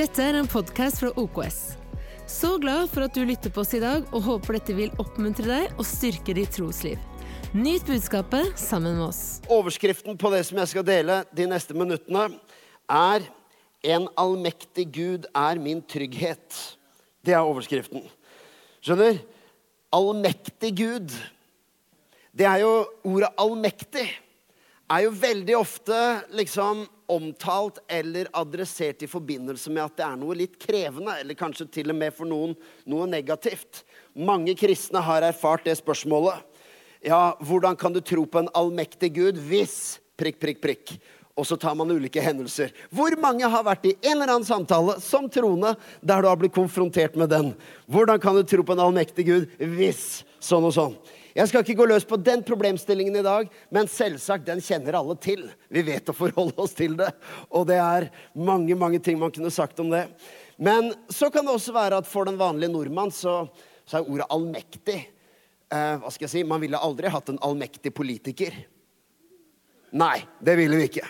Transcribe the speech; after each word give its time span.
Dette 0.00 0.22
er 0.24 0.36
en 0.38 0.46
podkast 0.48 1.02
fra 1.02 1.10
OKS. 1.20 1.56
Så 2.24 2.54
glad 2.62 2.86
for 2.88 3.04
at 3.04 3.12
du 3.12 3.20
lytter 3.28 3.52
på 3.52 3.60
oss 3.60 3.74
i 3.76 3.82
dag, 3.82 4.06
og 4.16 4.22
håper 4.24 4.56
dette 4.56 4.72
vil 4.72 4.94
oppmuntre 5.02 5.44
deg 5.44 5.74
og 5.74 5.84
styrke 5.84 6.32
ditt 6.38 6.54
trosliv. 6.56 6.96
Nyt 7.52 7.84
budskapet 7.84 8.54
sammen 8.56 8.96
med 8.96 9.10
oss. 9.10 9.20
Overskriften 9.52 10.16
på 10.16 10.30
det 10.32 10.40
som 10.48 10.56
jeg 10.62 10.70
skal 10.70 10.86
dele 10.88 11.18
de 11.36 11.44
neste 11.50 11.76
minuttene, 11.76 12.30
er 12.88 13.28
'En 13.84 14.08
allmektig 14.16 14.86
Gud 14.90 15.26
er 15.34 15.60
min 15.60 15.82
trygghet'. 15.82 16.76
Det 17.22 17.34
er 17.34 17.44
overskriften. 17.44 18.08
Skjønner? 18.80 19.20
Allmektig 19.92 20.76
Gud. 20.76 21.12
Det 22.32 22.46
er 22.46 22.60
jo 22.64 22.86
ordet 23.04 23.36
'allmektig' 23.36 24.16
er 24.90 25.04
jo 25.06 25.12
veldig 25.14 25.54
ofte 25.58 25.96
liksom 26.34 26.82
omtalt 27.10 27.78
eller 27.90 28.28
adressert 28.38 29.02
i 29.02 29.10
forbindelse 29.10 29.70
med 29.70 29.84
at 29.84 29.96
det 29.98 30.06
er 30.06 30.18
noe 30.18 30.36
litt 30.38 30.58
krevende, 30.62 31.14
eller 31.22 31.38
kanskje 31.38 31.66
til 31.78 31.90
og 31.90 31.98
med 31.98 32.14
for 32.14 32.30
noen 32.30 32.54
noe 32.90 33.06
negativt. 33.10 33.84
Mange 34.14 34.54
kristne 34.58 35.02
har 35.02 35.26
erfart 35.26 35.66
det 35.66 35.76
spørsmålet. 35.80 36.42
Ja, 37.06 37.36
hvordan 37.40 37.78
kan 37.80 37.94
du 37.94 38.02
tro 38.04 38.26
på 38.26 38.42
en 38.42 38.52
allmektig 38.54 39.14
Gud 39.16 39.40
hvis 39.48 39.98
prikk, 40.20 40.38
prikk, 40.42 40.60
prikk? 40.62 40.94
Og 41.38 41.46
så 41.48 41.56
tar 41.56 41.76
man 41.78 41.88
ulike 41.88 42.20
hendelser. 42.20 42.74
Hvor 42.92 43.14
mange 43.22 43.48
har 43.48 43.62
vært 43.64 43.86
i 43.88 43.94
en 44.02 44.18
eller 44.18 44.34
annen 44.34 44.44
samtale 44.44 44.98
som 45.00 45.30
troende 45.32 45.72
der 46.04 46.20
du 46.20 46.28
har 46.28 46.36
blitt 46.36 46.52
konfrontert 46.52 47.16
med 47.16 47.30
den? 47.32 47.54
Hvordan 47.88 48.20
kan 48.20 48.36
du 48.36 48.42
tro 48.44 48.66
på 48.66 48.76
en 48.76 48.82
allmektig 48.84 49.24
Gud 49.30 49.54
hvis 49.78 50.20
sånn 50.42 50.66
og 50.68 50.74
sånn? 50.76 50.98
Jeg 51.36 51.50
skal 51.50 51.62
ikke 51.62 51.78
gå 51.78 51.86
løs 51.86 52.06
på 52.08 52.18
den 52.18 52.42
problemstillingen 52.46 53.20
i 53.20 53.24
dag, 53.24 53.50
men 53.70 53.90
selvsagt, 53.90 54.48
den 54.48 54.62
kjenner 54.64 54.98
alle 54.98 55.14
til. 55.22 55.44
Vi 55.70 55.84
vet 55.86 56.10
å 56.10 56.16
forholde 56.16 56.58
oss 56.62 56.74
til 56.78 56.96
det, 56.98 57.10
og 57.54 57.68
det 57.70 57.78
er 57.78 58.08
mange, 58.34 58.74
mange 58.78 58.98
ting 59.04 59.20
man 59.20 59.32
kunne 59.34 59.52
sagt 59.54 59.78
om 59.82 59.92
det. 59.92 60.06
Men 60.60 60.90
så 61.08 61.30
kan 61.32 61.46
det 61.46 61.54
også 61.54 61.74
være 61.76 62.02
at 62.02 62.10
for 62.10 62.28
den 62.28 62.40
vanlige 62.40 62.72
nordmann 62.72 63.14
så, 63.14 63.44
så 63.88 64.00
er 64.00 64.10
ordet 64.10 64.28
allmektig 64.28 64.98
eh, 65.00 65.94
Hva 66.02 66.10
skal 66.12 66.26
jeg 66.26 66.34
si? 66.34 66.42
Man 66.44 66.60
ville 66.60 66.80
aldri 66.80 67.08
hatt 67.12 67.30
en 67.32 67.40
allmektig 67.46 67.94
politiker. 67.96 68.58
Nei, 69.96 70.18
det 70.38 70.58
ville 70.60 70.76
vi 70.76 70.90
ikke. 70.90 71.06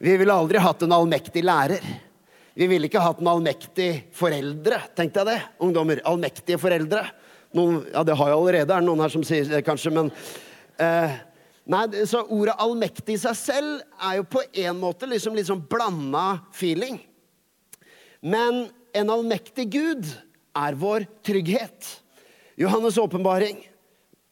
Vi 0.00 0.16
ville 0.16 0.34
aldri 0.34 0.62
hatt 0.62 0.86
en 0.86 0.94
allmektig 0.96 1.44
lærer. 1.44 1.84
Vi 2.56 2.70
ville 2.70 2.88
ikke 2.88 3.02
hatt 3.04 3.20
en 3.20 3.28
allmektig 3.34 3.90
foreldre, 4.16 4.80
tenkte 4.96 5.20
jeg 5.20 5.28
det. 5.28 5.40
Ungdommer. 5.60 6.00
Allmektige 6.08 6.56
foreldre. 6.60 7.02
Noen, 7.56 7.80
ja, 7.92 8.02
det 8.04 8.16
har 8.18 8.30
jeg 8.30 8.36
allerede, 8.36 8.74
er 8.74 8.84
det 8.84 8.88
noen 8.88 9.02
her 9.04 9.12
som 9.12 9.24
sier 9.26 9.48
det, 9.48 9.62
kanskje, 9.66 9.94
men 9.94 10.12
eh, 10.82 11.16
Nei, 11.66 11.82
Så 12.06 12.20
ordet 12.30 12.54
allmektig 12.62 13.16
i 13.16 13.18
seg 13.18 13.34
selv 13.40 13.80
er 13.98 14.20
jo 14.20 14.26
på 14.36 14.44
en 14.62 14.76
måte 14.78 15.08
liksom 15.10 15.34
litt 15.34 15.48
sånn 15.48 15.64
blanda 15.66 16.44
feeling. 16.54 17.00
Men 18.22 18.68
en 18.94 19.10
allmektig 19.10 19.66
Gud 19.74 20.06
er 20.56 20.78
vår 20.78 21.08
trygghet. 21.26 21.88
Johannes' 22.56 23.00
åpenbaring, 23.02 23.58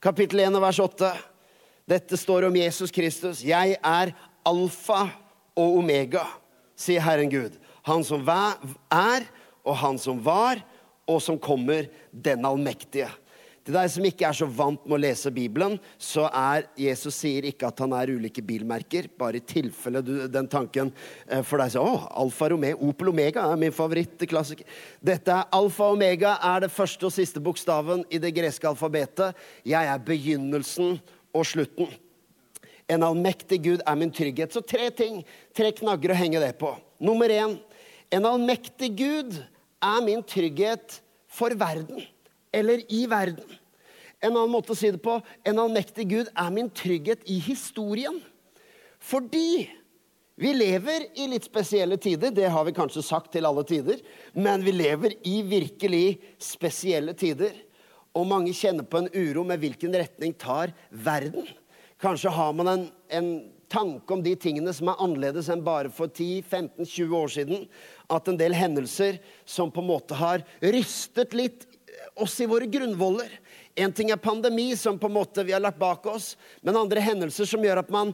kapittel 0.01 0.45
1 0.47 0.61
vers 0.63 0.79
8. 0.81 1.11
Dette 1.91 2.17
står 2.17 2.47
om 2.47 2.57
Jesus 2.57 2.95
Kristus. 2.95 3.43
Jeg 3.45 3.77
er 3.83 4.15
alfa 4.47 5.09
og 5.59 5.81
omega, 5.83 6.23
sier 6.79 7.03
Herren 7.05 7.33
Gud. 7.33 7.59
Han 7.85 8.07
som 8.07 8.23
er, 8.31 9.27
og 9.67 9.77
han 9.83 9.99
som 10.01 10.23
var, 10.25 10.63
og 11.11 11.21
som 11.23 11.39
kommer, 11.41 11.89
den 12.11 12.45
allmektige. 12.47 13.11
Til 13.65 13.73
deg 13.79 13.89
som 13.89 14.05
ikke 14.05 14.27
er 14.29 14.37
så 14.37 14.45
vant 14.45 14.83
med 14.85 14.93
å 14.93 15.01
lese 15.01 15.31
Bibelen, 15.33 15.79
så 15.97 16.27
er 16.29 16.67
Jesus 16.77 17.17
sier 17.17 17.47
ikke 17.49 17.71
at 17.71 17.79
han 17.81 17.95
er 17.97 18.13
ulike 18.13 18.43
bilmerker. 18.45 19.09
Bare 19.17 19.41
i 19.41 19.45
tilfelle 19.45 20.03
du, 20.05 20.13
den 20.29 20.51
tanken 20.53 20.91
eh, 21.25 21.41
for 21.41 21.63
deg 21.63 21.73
sier 21.73 21.81
å, 21.81 22.03
Alfa 22.21 22.51
Romeo, 22.53 22.77
Opel 22.85 23.09
Omega 23.15 23.47
er 23.49 23.61
min 23.61 23.73
favorittklassiker. 23.73 24.69
Dette 25.01 25.33
er 25.33 25.49
Alfa 25.57 25.89
Omega 25.95 26.35
er 26.45 26.67
det 26.67 26.75
første 26.77 27.09
og 27.09 27.15
siste 27.17 27.41
bokstaven 27.41 28.05
i 28.13 28.21
det 28.21 28.35
greske 28.37 28.69
alfabetet. 28.69 29.33
Jeg 29.65 29.89
er 29.89 30.05
begynnelsen 30.13 30.99
og 31.33 31.49
slutten. 31.49 31.89
En 32.93 33.09
allmektig 33.09 33.63
Gud 33.65 33.81
er 33.81 33.97
min 33.97 34.13
trygghet. 34.13 34.53
Så 34.53 34.61
tre 34.61 34.91
ting, 34.93 35.23
tre 35.57 35.73
knagger 35.73 36.13
å 36.13 36.21
henge 36.21 36.45
det 36.45 36.53
på. 36.61 36.77
Nummer 37.01 37.33
én. 37.33 37.57
En 38.13 38.29
allmektig 38.29 38.93
Gud 39.01 39.41
er 39.85 40.01
min 40.05 40.25
trygghet 40.25 41.01
for 41.29 41.55
verden 41.59 42.03
eller 42.55 42.83
i 42.89 43.05
verden. 43.11 43.45
En 44.25 44.33
annen 44.33 44.53
måte 44.53 44.73
å 44.73 44.79
si 44.79 44.89
det 44.95 45.03
på 45.05 45.19
en 45.45 45.61
allmektig 45.61 46.07
Gud 46.09 46.31
er 46.33 46.53
min 46.55 46.71
trygghet 46.73 47.27
i 47.29 47.37
historien. 47.45 48.17
Fordi 49.05 49.67
vi 50.41 50.51
lever 50.57 51.11
i 51.21 51.29
litt 51.31 51.45
spesielle 51.47 51.99
tider, 52.01 52.33
det 52.35 52.49
har 52.51 52.65
vi 52.67 52.75
kanskje 52.75 53.05
sagt 53.05 53.35
til 53.35 53.47
alle 53.47 53.63
tider, 53.69 54.01
men 54.33 54.65
vi 54.65 54.73
lever 54.75 55.15
i 55.29 55.43
virkelig 55.47 56.07
spesielle 56.43 57.15
tider. 57.19 57.53
Og 58.15 58.27
mange 58.31 58.55
kjenner 58.57 58.87
på 58.87 59.03
en 59.03 59.11
uro 59.13 59.45
med 59.47 59.61
hvilken 59.63 59.95
retning 59.95 60.35
tar 60.39 60.73
verden. 60.91 61.47
Kanskje 62.03 62.33
har 62.35 62.55
man 62.57 62.71
en, 62.71 62.87
en 63.11 63.29
tanke 63.71 64.15
om 64.15 64.23
de 64.25 64.35
tingene 64.39 64.73
som 64.75 64.91
er 64.91 65.03
annerledes 65.03 65.51
enn 65.53 65.63
bare 65.67 65.91
for 65.93 66.11
10-15-20 66.11 67.15
år 67.19 67.33
siden. 67.37 67.65
At 68.13 68.29
en 68.29 68.39
del 68.41 68.55
hendelser 68.57 69.19
som 69.49 69.71
på 69.73 69.81
en 69.81 69.89
måte 69.89 70.17
har 70.19 70.45
rystet 70.61 71.35
litt 71.37 71.67
oss 72.15 72.37
i 72.41 72.47
våre 72.47 72.67
grunnvoller. 72.67 73.31
En 73.75 73.93
ting 73.93 74.11
er 74.11 74.21
pandemi, 74.23 74.77
som 74.77 74.99
på 74.99 75.09
en 75.11 75.17
måte 75.17 75.45
vi 75.45 75.55
har 75.55 75.63
lagt 75.63 75.81
bak 75.81 76.07
oss, 76.07 76.35
men 76.63 76.77
andre 76.79 77.03
hendelser 77.03 77.49
som 77.49 77.65
gjør 77.65 77.83
at 77.83 77.91
man, 77.91 78.13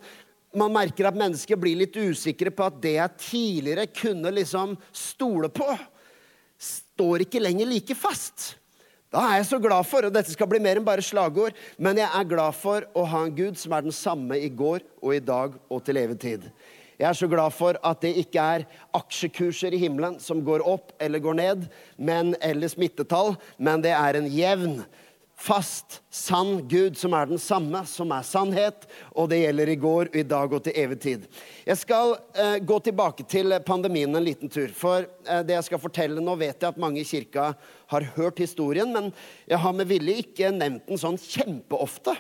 man 0.57 0.73
merker 0.73 1.09
at 1.09 1.19
mennesker 1.19 1.59
blir 1.61 1.77
litt 1.83 1.97
usikre 1.97 2.53
på 2.55 2.65
at 2.65 2.79
det 2.81 2.97
jeg 2.97 3.19
tidligere 3.27 3.91
kunne 3.93 4.33
liksom 4.39 4.79
stole 4.93 5.51
på, 5.53 5.69
står 6.61 7.27
ikke 7.27 7.43
lenger 7.43 7.69
like 7.69 7.97
fast. 7.97 8.55
Da 9.11 9.25
er 9.27 9.41
jeg 9.41 9.49
så 9.49 9.59
glad 9.59 9.87
for, 9.91 10.07
og 10.07 10.15
dette 10.15 10.31
skal 10.31 10.49
bli 10.49 10.61
mer 10.63 10.79
enn 10.79 10.87
bare 10.87 11.03
slagord, 11.03 11.57
men 11.83 11.99
jeg 11.99 12.07
er 12.07 12.29
glad 12.31 12.55
for 12.55 12.87
å 12.95 13.05
ha 13.11 13.25
en 13.27 13.35
Gud 13.35 13.59
som 13.59 13.75
er 13.75 13.83
den 13.83 13.95
samme 13.95 14.39
i 14.39 14.49
går 14.49 14.85
og 15.03 15.17
i 15.17 15.25
dag 15.25 15.57
og 15.67 15.83
til 15.85 15.99
evig 15.99 16.21
tid. 16.23 16.47
Jeg 17.01 17.09
er 17.09 17.17
så 17.17 17.29
glad 17.33 17.55
for 17.57 17.79
at 17.81 18.03
det 18.05 18.11
ikke 18.21 18.43
er 18.45 18.67
aksjekurser 18.93 19.73
i 19.73 19.79
himmelen 19.81 20.19
som 20.21 20.43
går 20.45 20.61
opp 20.69 20.93
eller 21.01 21.23
går 21.25 21.39
ned, 21.39 21.63
men, 21.97 22.35
eller 22.45 22.69
smittetall, 22.69 23.39
men 23.57 23.81
det 23.81 23.95
er 23.97 24.19
en 24.19 24.29
jevn, 24.29 24.83
fast, 25.41 26.03
sann 26.13 26.67
Gud 26.69 26.99
som 27.01 27.15
er 27.17 27.31
den 27.31 27.41
samme, 27.41 27.81
som 27.89 28.13
er 28.13 28.27
sannhet, 28.29 28.85
og 29.17 29.31
det 29.33 29.39
gjelder 29.41 29.73
i 29.73 29.79
går, 29.81 30.11
i 30.13 30.27
dag 30.29 30.53
og 30.53 30.61
til 30.67 30.77
evig 30.77 30.99
tid. 31.01 31.25
Jeg 31.65 31.81
skal 31.81 32.13
eh, 32.37 32.59
gå 32.61 32.77
tilbake 32.85 33.25
til 33.25 33.57
pandemien 33.65 34.13
en 34.13 34.27
liten 34.27 34.53
tur. 34.53 34.69
For 34.77 35.09
eh, 35.09 35.41
det 35.49 35.57
jeg 35.57 35.71
skal 35.71 35.81
fortelle 35.81 36.21
nå, 36.21 36.37
vet 36.43 36.61
jeg 36.61 36.69
at 36.69 36.85
mange 36.85 37.01
i 37.01 37.09
kirka 37.09 37.55
har 37.95 38.11
hørt 38.19 38.45
historien, 38.45 38.93
men 38.93 39.09
jeg 39.49 39.65
har 39.65 39.77
med 39.81 39.89
vilje 39.89 40.21
ikke 40.27 40.53
nevnt 40.53 40.93
den 40.93 41.01
sånn 41.01 41.17
kjempeofte. 41.17 42.19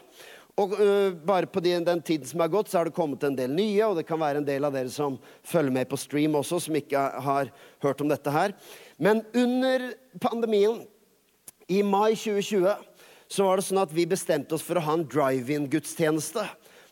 Og 0.60 0.74
uh, 0.76 1.10
bare 1.24 1.48
på 1.48 1.62
den, 1.64 1.84
den, 1.86 2.02
tiden 2.04 2.28
som 2.28 2.42
har 2.42 2.52
gått, 2.52 2.68
så 2.68 2.80
har 2.80 2.88
det 2.88 2.96
kommet 2.96 3.24
en 3.24 3.36
del 3.38 3.52
nye, 3.54 3.80
og 3.86 3.96
det 3.96 4.06
kan 4.08 4.20
være 4.20 4.42
en 4.42 4.46
del 4.48 4.66
av 4.66 4.74
dere 4.76 4.92
som 4.92 5.16
følger 5.46 5.72
med 5.72 5.88
på 5.88 5.98
stream 6.00 6.36
også, 6.36 6.60
som 6.66 6.76
ikke 6.76 7.04
har 7.24 7.52
hørt 7.84 8.02
om 8.04 8.10
dette 8.10 8.34
her. 8.34 8.56
Men 9.00 9.22
under 9.32 9.92
pandemien, 10.20 10.82
i 11.70 11.84
mai 11.86 12.16
2020, 12.18 12.66
så 13.30 13.46
var 13.46 13.60
det 13.60 13.64
sånn 13.68 13.78
at 13.78 13.92
vi 13.94 14.08
bestemte 14.10 14.56
oss 14.56 14.64
for 14.66 14.80
å 14.80 14.82
ha 14.82 14.96
en 14.98 15.06
drive-in-gudstjeneste. 15.06 16.42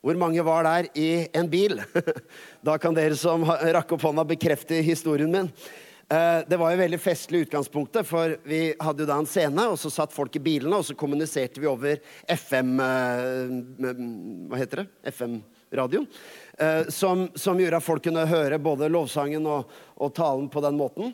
Hvor 0.06 0.15
mange 0.21 0.45
var 0.47 0.62
der 0.62 0.87
i 0.95 1.27
en 1.35 1.50
bil? 1.50 1.81
Da 2.67 2.77
kan 2.79 2.95
dere 2.95 3.19
som 3.19 3.43
rakk 3.43 3.97
opp 3.97 4.06
hånda, 4.06 4.23
bekrefte 4.29 4.79
historien 4.87 5.33
min. 5.35 5.50
Eh, 6.10 6.41
det 6.48 6.56
var 6.56 6.72
jo 6.72 6.80
veldig 6.80 6.98
festlig 7.00 7.42
utgangspunktet, 7.44 8.06
for 8.08 8.38
vi 8.48 8.72
hadde 8.80 9.04
jo 9.04 9.08
da 9.10 9.19
en 9.20 9.28
scene, 9.28 9.64
og 9.69 9.76
så 9.76 9.91
satt 9.92 10.14
folk 10.14 10.38
i 10.38 10.41
bilene, 10.41 10.78
og 10.78 10.86
så 10.88 10.96
kommuniserte 10.96 11.60
vi 11.60 11.69
over 11.69 12.00
FM 12.32 12.78
eh, 12.80 13.50
Hva 14.48 14.60
heter 14.60 14.82
det? 14.82 14.86
FM-radio. 15.12 16.06
Eh, 16.56 16.88
som, 16.88 17.26
som, 17.36 17.60
gjorde 17.60 17.82
at 17.82 17.84
folk 17.84 18.06
kunne 18.08 18.24
høre 18.30 18.56
både 18.56 18.88
lovsangen 18.88 19.44
og, 19.52 19.69
og, 19.98 20.14
talen 20.16 20.48
på 20.48 20.64
den 20.64 20.80
måten. 20.80 21.12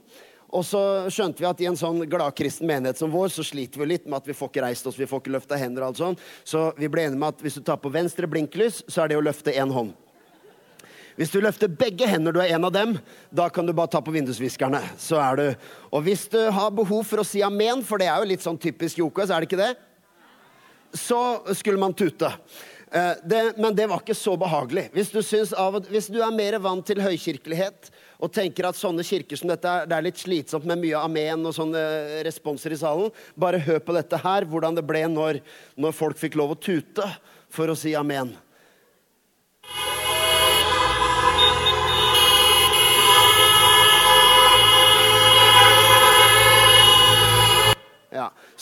Og 0.54 0.62
så 0.62 0.84
skjønte 1.10 1.42
vi 1.42 1.50
at 1.50 1.64
i 1.64 1.66
en 1.66 1.80
sånn 1.80 2.04
gladkristen 2.06 2.70
menighet 2.70 3.00
som 3.00 3.10
vår, 3.10 3.32
så 3.34 3.42
sliter 3.42 3.82
vi 3.82 3.90
litt 3.96 4.06
med 4.06 4.20
at 4.20 4.30
vi 4.30 4.38
får 4.38 4.52
ikke 4.52 4.62
reist 4.68 4.86
oss, 4.86 5.00
vi 5.00 5.10
får 5.10 5.24
ikke 5.24 5.34
løfta 5.34 5.58
hender 5.58 5.82
og 5.82 5.90
alt 5.90 6.02
sånt. 6.04 6.22
Så 6.46 6.68
vi 6.78 6.86
ble 6.86 7.08
enige 7.08 7.18
med 7.18 7.34
at 7.34 7.42
hvis 7.42 7.58
du 7.58 7.64
tar 7.66 7.82
på 7.82 7.90
venstre 7.90 8.30
blinklys, 8.30 8.84
så 8.86 9.02
er 9.02 9.10
det 9.10 9.18
å 9.18 9.26
løfte 9.26 9.58
én 9.58 9.74
hånd. 9.74 9.96
Hvis 11.14 11.30
du 11.30 11.38
løfter 11.38 11.70
begge 11.70 12.08
hender, 12.10 12.34
du 12.34 12.40
er 12.42 12.56
en 12.56 12.66
av 12.66 12.72
dem, 12.74 12.96
da 13.30 13.46
kan 13.52 13.66
du 13.66 13.72
bare 13.76 13.92
ta 13.92 14.00
på 14.02 14.14
vindusviskerne. 14.14 14.80
Så 14.98 15.20
er 15.22 15.38
du. 15.38 15.46
Og 15.94 16.02
hvis 16.08 16.26
du 16.32 16.40
har 16.50 16.74
behov 16.74 17.04
for 17.06 17.22
å 17.22 17.26
si 17.26 17.42
amen, 17.46 17.84
for 17.86 18.02
det 18.02 18.10
er 18.10 18.18
jo 18.18 18.30
litt 18.32 18.42
sånn 18.42 18.58
typisk 18.58 18.98
Jokos, 18.98 19.30
er 19.30 19.42
det 19.42 19.50
ikke 19.50 19.62
det? 19.62 19.72
Så 20.94 21.20
skulle 21.54 21.78
man 21.78 21.94
tute. 21.94 22.32
Eh, 22.94 23.12
det, 23.24 23.52
men 23.56 23.74
det 23.74 23.86
var 23.90 24.02
ikke 24.02 24.14
så 24.14 24.36
behagelig. 24.38 24.88
Hvis 24.94 25.10
du, 25.10 25.20
av, 25.58 25.80
hvis 25.90 26.06
du, 26.10 26.20
er 26.22 26.34
mer 26.34 26.58
vant 26.62 26.86
til 26.86 27.02
høykirkelighet 27.02 27.90
og 28.22 28.30
tenker 28.34 28.68
at 28.68 28.78
sånne 28.78 29.02
kirker 29.06 29.38
som 29.38 29.50
dette 29.50 29.72
det 29.90 29.96
er 29.96 30.06
litt 30.06 30.20
slitsomt 30.22 30.66
med 30.70 30.78
mye 30.82 31.00
amen 31.02 31.42
og 31.42 31.56
sånne 31.56 31.82
responser 32.26 32.74
i 32.74 32.78
salen, 32.78 33.10
bare 33.34 33.62
hør 33.62 33.82
på 33.82 33.96
dette 33.96 34.18
her, 34.22 34.46
hvordan 34.46 34.78
det 34.78 34.86
ble 34.86 35.02
når, 35.10 35.42
når 35.74 35.96
folk 35.98 36.18
fikk 36.18 36.38
lov 36.38 36.54
å 36.54 36.58
tute 36.58 37.08
for 37.50 37.70
å 37.70 37.78
si 37.78 37.96
amen. 37.98 38.30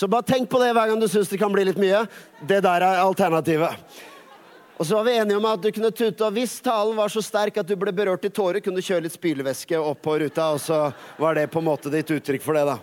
Så 0.02 0.08
bare 0.10 0.26
tenk 0.26 0.48
på 0.50 0.58
det 0.58 0.72
hver 0.74 0.88
gang 0.90 0.98
du 0.98 1.06
syns 1.06 1.28
det 1.30 1.38
kan 1.38 1.52
bli 1.54 1.62
litt 1.62 1.76
mye. 1.78 2.00
Det 2.42 2.56
der 2.64 2.82
er 2.82 3.04
alternativet. 3.04 4.00
Og 4.74 4.88
så 4.88 4.96
var 4.96 5.04
vi 5.06 5.12
enige 5.14 5.38
om 5.38 5.44
at 5.46 5.62
du 5.62 5.68
kunne 5.70 5.92
tute, 5.94 6.24
og 6.26 6.34
hvis 6.34 6.56
talen 6.58 6.96
var 6.98 7.12
så 7.12 7.22
sterk 7.22 7.60
at 7.62 7.68
du 7.68 7.76
ble 7.78 7.92
berørt 7.94 8.26
i 8.26 8.32
tårer, 8.34 8.58
kunne 8.58 8.82
du 8.82 8.82
kjøre 8.82 9.04
litt 9.04 9.14
spylevæske 9.14 9.78
opp 9.78 10.00
på 10.02 10.16
ruta, 10.24 10.48
og 10.56 10.58
så 10.64 10.88
var 11.22 11.38
det 11.38 11.44
på 11.52 11.62
en 11.62 11.68
måte 11.68 11.92
ditt 11.92 12.10
uttrykk 12.10 12.42
for 12.42 12.58
det, 12.58 12.64
da. 12.66 12.80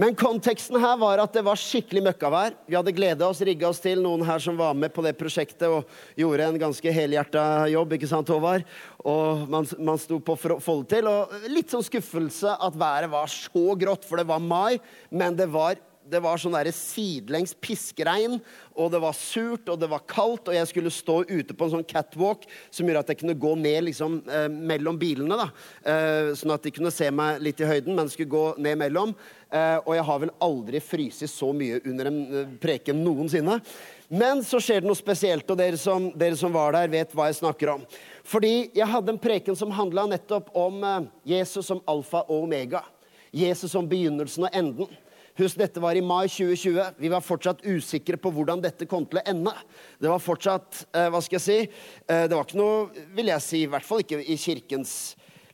Men 0.00 0.16
konteksten 0.16 0.80
her 0.80 0.94
var 1.02 1.20
at 1.20 1.36
det 1.36 1.42
var 1.44 1.60
skikkelig 1.60 2.06
møkkavær. 2.06 2.56
Vi 2.64 2.78
hadde 2.78 2.96
gleda 2.96 3.28
oss, 3.28 3.44
rigga 3.44 3.68
oss 3.68 3.82
til. 3.84 4.00
Noen 4.00 4.24
her 4.24 4.40
som 4.40 4.56
var 4.56 4.72
med 4.72 4.94
på 4.96 5.04
det 5.04 5.12
prosjektet 5.18 5.68
og 5.68 5.92
gjorde 6.16 6.46
en 6.46 6.60
ganske 6.62 6.94
helhjerta 6.94 7.42
jobb. 7.68 7.92
ikke 7.98 8.08
sant, 8.08 8.32
Håvard? 8.32 8.64
Og 9.04 9.44
man, 9.50 9.68
man 9.76 10.00
sto 10.00 10.16
på 10.24 10.38
for 10.40 10.56
å 10.56 10.60
få 10.62 10.78
det 10.80 10.94
til. 10.94 11.10
Og 11.10 11.52
litt 11.52 11.74
sånn 11.74 11.84
skuffelse 11.84 12.56
at 12.56 12.80
været 12.80 13.12
var 13.12 13.28
så 13.28 13.76
grått, 13.76 14.08
for 14.08 14.22
det 14.22 14.28
var 14.30 14.40
mai. 14.40 14.80
Men 15.12 15.36
det 15.36 15.50
var 15.52 15.76
det 16.10 16.20
var 16.22 16.40
sånn 16.40 16.54
der 16.56 16.70
sidelengs 16.74 17.52
piskeregn, 17.62 18.38
og 18.74 18.90
det 18.94 19.00
var 19.02 19.16
surt 19.16 19.68
og 19.70 19.78
det 19.80 19.88
var 19.90 20.06
kaldt, 20.08 20.48
og 20.48 20.56
jeg 20.56 20.68
skulle 20.70 20.92
stå 20.94 21.20
ute 21.28 21.54
på 21.54 21.66
en 21.66 21.74
sånn 21.76 21.86
catwalk 21.86 22.46
som 22.72 22.88
gjorde 22.88 23.04
at 23.04 23.12
jeg 23.12 23.20
kunne 23.22 23.36
gå 23.38 23.52
ned 23.60 23.84
liksom, 23.90 24.20
eh, 24.30 24.48
mellom 24.48 24.98
bilene. 24.98 25.36
da, 25.36 25.50
eh, 25.84 26.32
Sånn 26.34 26.54
at 26.54 26.62
de 26.62 26.70
kunne 26.70 26.90
se 26.90 27.10
meg 27.10 27.40
litt 27.40 27.60
i 27.60 27.68
høyden, 27.68 27.94
men 27.94 28.08
skulle 28.08 28.30
gå 28.30 28.58
ned 28.58 28.78
mellom. 28.78 29.14
Eh, 29.50 29.78
og 29.84 29.94
jeg 29.94 30.04
har 30.04 30.18
vel 30.18 30.30
aldri 30.40 30.80
fryst 30.80 31.26
så 31.28 31.52
mye 31.52 31.80
under 31.84 32.06
en 32.06 32.20
eh, 32.34 32.46
preken 32.62 33.02
noensinne. 33.02 33.60
Men 34.08 34.42
så 34.42 34.60
skjer 34.62 34.80
det 34.80 34.88
noe 34.90 34.98
spesielt, 34.98 35.50
og 35.50 35.58
dere 35.58 35.78
som, 35.78 36.10
dere 36.18 36.38
som 36.38 36.52
var 36.54 36.72
der, 36.72 36.88
vet 36.88 37.12
hva 37.14 37.28
jeg 37.28 37.40
snakker 37.40 37.74
om. 37.74 37.84
Fordi 38.26 38.70
jeg 38.74 38.86
hadde 38.86 39.14
en 39.14 39.18
preken 39.22 39.58
som 39.58 39.70
handla 39.74 40.06
nettopp 40.10 40.50
om 40.54 40.82
eh, 40.82 41.00
Jesus 41.36 41.66
som 41.66 41.82
alfa 41.86 42.24
og 42.28 42.44
omega. 42.44 42.82
Jesus 43.30 43.70
som 43.70 43.86
begynnelsen 43.90 44.48
og 44.48 44.56
enden. 44.56 44.90
Husk, 45.40 45.56
dette 45.56 45.80
var 45.80 45.96
i 45.96 46.02
mai 46.04 46.28
2020. 46.28 46.98
Vi 47.00 47.08
var 47.08 47.22
fortsatt 47.24 47.62
usikre 47.64 48.18
på 48.20 48.28
hvordan 48.34 48.60
dette 48.60 48.84
kom 48.88 49.06
til 49.08 49.22
å 49.22 49.24
ende. 49.30 49.54
Det 49.96 50.10
var 50.10 50.20
fortsatt 50.20 50.82
eh, 50.92 51.06
Hva 51.08 51.22
skal 51.24 51.38
jeg 51.38 51.44
si? 51.46 51.86
Eh, 52.04 52.26
det 52.28 52.36
var 52.36 52.44
ikke 52.44 52.58
noe, 52.60 53.06
vil 53.16 53.30
jeg 53.32 53.44
si, 53.46 53.62
i 53.64 53.70
hvert 53.70 53.86
fall 53.86 54.02
ikke 54.04 54.18
i 54.20 54.36
kirkens 54.36 54.92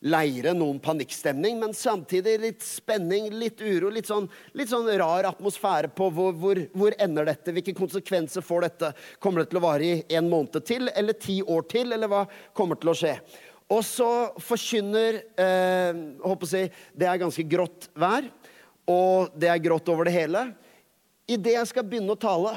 leire, 0.03 0.51
noen 0.53 0.81
panikkstemning, 0.83 1.55
men 1.61 1.71
samtidig 1.73 2.35
litt 2.43 2.65
spenning, 2.67 3.29
litt 3.33 3.63
uro, 3.63 3.89
litt 3.89 4.09
sånn, 4.11 4.27
litt 4.59 4.69
sånn 4.69 4.91
rar 4.99 5.29
atmosfære 5.31 5.89
på 5.95 6.09
hvor, 6.13 6.35
hvor, 6.37 6.61
hvor, 6.75 6.97
ender 7.01 7.31
dette? 7.31 7.55
Hvilke 7.55 7.73
konsekvenser 7.79 8.45
får 8.45 8.67
dette? 8.67 8.91
Kommer 9.23 9.41
det 9.41 9.53
til 9.53 9.61
å 9.61 9.63
vare 9.69 9.87
i 9.87 10.19
en 10.19 10.27
måned 10.29 10.59
til, 10.67 10.91
eller 10.99 11.15
ti 11.15 11.39
år 11.41 11.63
til, 11.71 11.95
eller 11.95 12.11
hva 12.11 12.25
kommer 12.57 12.77
til 12.77 12.91
å 12.91 12.97
skje? 13.05 13.15
Og 13.71 13.81
så 13.87 14.11
forkynner 14.43 15.23
eh, 15.39 16.03
håper 16.27 16.47
å 16.47 16.51
si, 16.51 16.67
Det 16.91 17.07
er 17.07 17.23
ganske 17.23 17.47
grått 17.47 17.89
vær 17.95 18.27
og 18.87 19.35
det 19.35 19.51
er 19.51 19.63
grått 19.63 19.89
over 19.91 20.07
det 20.07 20.15
hele. 20.15 20.47
Idet 21.27 21.57
jeg 21.57 21.69
skal 21.71 21.87
begynne 21.87 22.15
å 22.15 22.19
tale, 22.19 22.55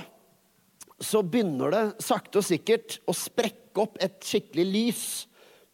så 1.01 1.25
begynner 1.25 1.73
det 1.75 1.85
sakte 2.05 2.41
og 2.41 2.47
sikkert 2.47 3.01
å 3.09 3.15
sprekke 3.17 3.83
opp 3.83 3.99
et 4.03 4.21
skikkelig 4.25 4.67
lys 4.69 5.05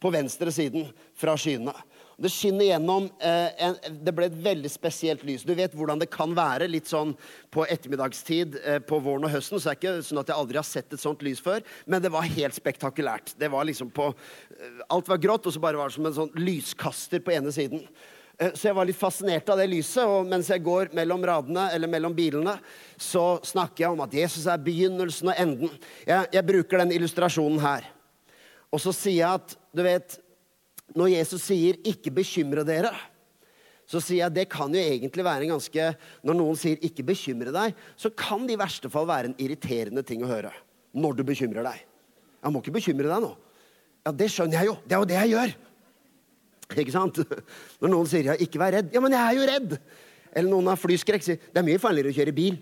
på 0.01 0.11
venstre 0.13 0.53
siden 0.53 0.87
fra 1.17 1.35
skyene. 1.39 1.75
Det 2.17 2.31
skinner 2.33 2.65
gjennom 2.65 3.11
eh, 3.21 3.51
en, 3.61 3.75
Det 4.01 4.13
ble 4.15 4.25
et 4.25 4.37
veldig 4.41 4.69
spesielt 4.73 5.21
lys. 5.27 5.43
Du 5.45 5.53
vet 5.57 5.73
hvordan 5.77 5.99
det 6.01 6.09
kan 6.09 6.31
være 6.37 6.65
litt 6.69 6.89
sånn 6.89 7.11
på 7.53 7.65
ettermiddagstid 7.69 8.57
eh, 8.63 8.79
på 8.81 8.97
våren 9.05 9.27
og 9.27 9.33
høsten. 9.35 9.61
Så 9.61 9.69
er 9.69 9.77
det 9.77 9.83
ikke 9.83 10.07
sånn 10.07 10.23
at 10.23 10.31
jeg 10.31 10.41
aldri 10.41 10.57
har 10.57 10.65
sett 10.65 10.95
et 10.97 11.03
sånt 11.03 11.21
lys 11.25 11.43
før, 11.45 11.61
men 11.85 12.01
det 12.01 12.09
var 12.13 12.25
helt 12.25 12.57
spektakulært. 12.57 13.35
Det 13.37 13.51
var 13.53 13.69
liksom 13.69 13.93
på 13.93 14.09
eh, 14.09 14.81
Alt 14.89 15.11
var 15.13 15.21
grått, 15.21 15.45
og 15.45 15.53
så 15.53 15.61
bare 15.61 15.77
var 15.77 15.91
det 15.91 15.99
som 15.99 16.09
en 16.09 16.17
sånn 16.17 16.33
lyskaster 16.41 17.21
på 17.21 17.37
ene 17.37 17.53
siden. 17.53 17.85
Eh, 18.37 18.53
så 18.53 18.69
jeg 18.69 18.77
var 18.77 18.85
litt 18.85 18.99
fascinert 18.99 19.49
av 19.49 19.59
det 19.59 19.67
lyset. 19.71 20.05
Og 20.05 20.27
mens 20.29 20.49
jeg 20.51 20.63
går 20.65 20.93
mellom 20.97 21.25
radene, 21.25 21.67
eller 21.73 21.91
mellom 21.91 22.15
bilene, 22.17 22.57
så 22.97 23.39
snakker 23.45 23.85
jeg 23.85 23.95
om 23.95 24.05
at 24.05 24.15
Jesus 24.19 24.47
er 24.49 24.61
begynnelsen 24.61 25.31
og 25.33 25.41
enden. 25.41 25.75
Jeg, 26.05 26.29
jeg 26.37 26.47
bruker 26.47 26.83
den 26.83 26.95
illustrasjonen 26.99 27.61
her. 27.63 27.89
Og 28.73 28.81
så 28.83 28.93
sier 28.95 29.21
jeg 29.21 29.41
at 29.41 29.55
du 29.75 29.83
vet, 29.85 30.17
når 30.97 31.13
Jesus 31.17 31.43
sier 31.43 31.77
'ikke 31.83 32.11
bekymre 32.15 32.63
dere', 32.67 32.95
så 33.87 33.99
sier 34.03 34.25
jeg 34.25 34.33
det 34.35 34.49
kan 34.51 34.71
jo 34.71 34.79
egentlig 34.79 35.23
være 35.23 35.45
en 35.45 35.53
ganske 35.55 35.83
Når 36.23 36.35
noen 36.35 36.55
sier 36.59 36.75
'ikke 36.75 37.05
bekymre 37.07 37.51
deg', 37.51 37.75
så 37.95 38.09
kan 38.09 38.45
det 38.47 38.55
i 38.55 38.59
verste 38.59 38.89
fall 38.89 39.07
være 39.07 39.31
en 39.31 39.39
irriterende 39.39 40.03
ting 40.03 40.23
å 40.23 40.27
høre. 40.27 40.51
Når 40.93 41.17
du 41.17 41.23
bekymrer 41.23 41.63
deg. 41.63 41.79
Jeg 42.43 42.51
må 42.51 42.61
ikke 42.61 42.79
bekymre 42.79 43.07
deg 43.07 43.21
nå. 43.21 43.35
Ja, 44.05 44.11
det 44.11 44.31
skjønner 44.31 44.59
jeg 44.59 44.65
jo. 44.67 44.77
Det 44.87 44.95
er 44.95 44.99
jo 44.99 45.05
det 45.05 45.19
jeg 45.19 45.31
gjør. 45.35 45.55
Ikke 46.75 46.91
sant? 46.91 47.21
Når 47.81 47.91
noen 47.93 48.09
sier 48.09 48.33
ja, 48.33 48.35
'ikke 48.35 48.59
vær 48.59 48.75
redd'. 48.75 48.91
Ja, 48.93 48.99
men 49.03 49.15
jeg 49.15 49.23
er 49.23 49.37
jo 49.37 49.47
redd! 49.47 49.77
Eller 50.33 50.49
noen 50.51 50.67
har 50.67 50.79
flyskrekk, 50.79 51.23
sier 51.23 51.37
'det 51.39 51.61
er 51.61 51.67
mye 51.67 51.79
farligere 51.79 52.11
å 52.11 52.17
kjøre 52.17 52.35
bil'. 52.35 52.59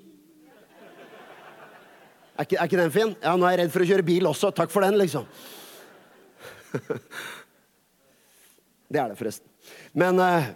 Er 2.35 2.43
ikke, 2.43 2.57
er 2.59 2.67
ikke, 2.67 2.77
den 2.77 2.91
fin? 2.91 3.15
Ja, 3.23 3.35
nå 3.39 3.47
er 3.47 3.55
jeg 3.55 3.59
redd 3.63 3.71
for 3.71 3.81
å 3.81 3.87
kjøre 3.87 4.03
bil 4.05 4.27
også. 4.27 4.51
Takk 4.51 4.71
for 4.71 4.83
den, 4.83 4.97
liksom. 4.99 5.25
Det 8.91 8.99
er 9.01 9.07
det, 9.09 9.17
forresten. 9.17 9.47
Men, 9.97 10.19
eh, 10.19 10.51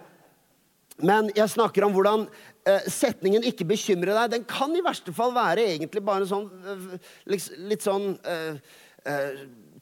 men 1.01 1.31
jeg 1.33 1.49
snakker 1.49 1.87
om 1.87 1.95
hvordan 1.95 2.27
eh, 2.67 2.83
setningen 2.91 3.43
'ikke 3.47 3.65
bekymre 3.65 4.13
deg' 4.13 4.35
den 4.35 4.43
kan 4.45 4.75
i 4.75 4.83
verste 4.85 5.13
fall 5.15 5.33
være 5.33 5.65
egentlig 5.71 6.03
bare 6.05 6.27
sånn 6.29 6.45
eh, 6.45 6.99
litt 7.25 7.81
sånn 7.81 8.19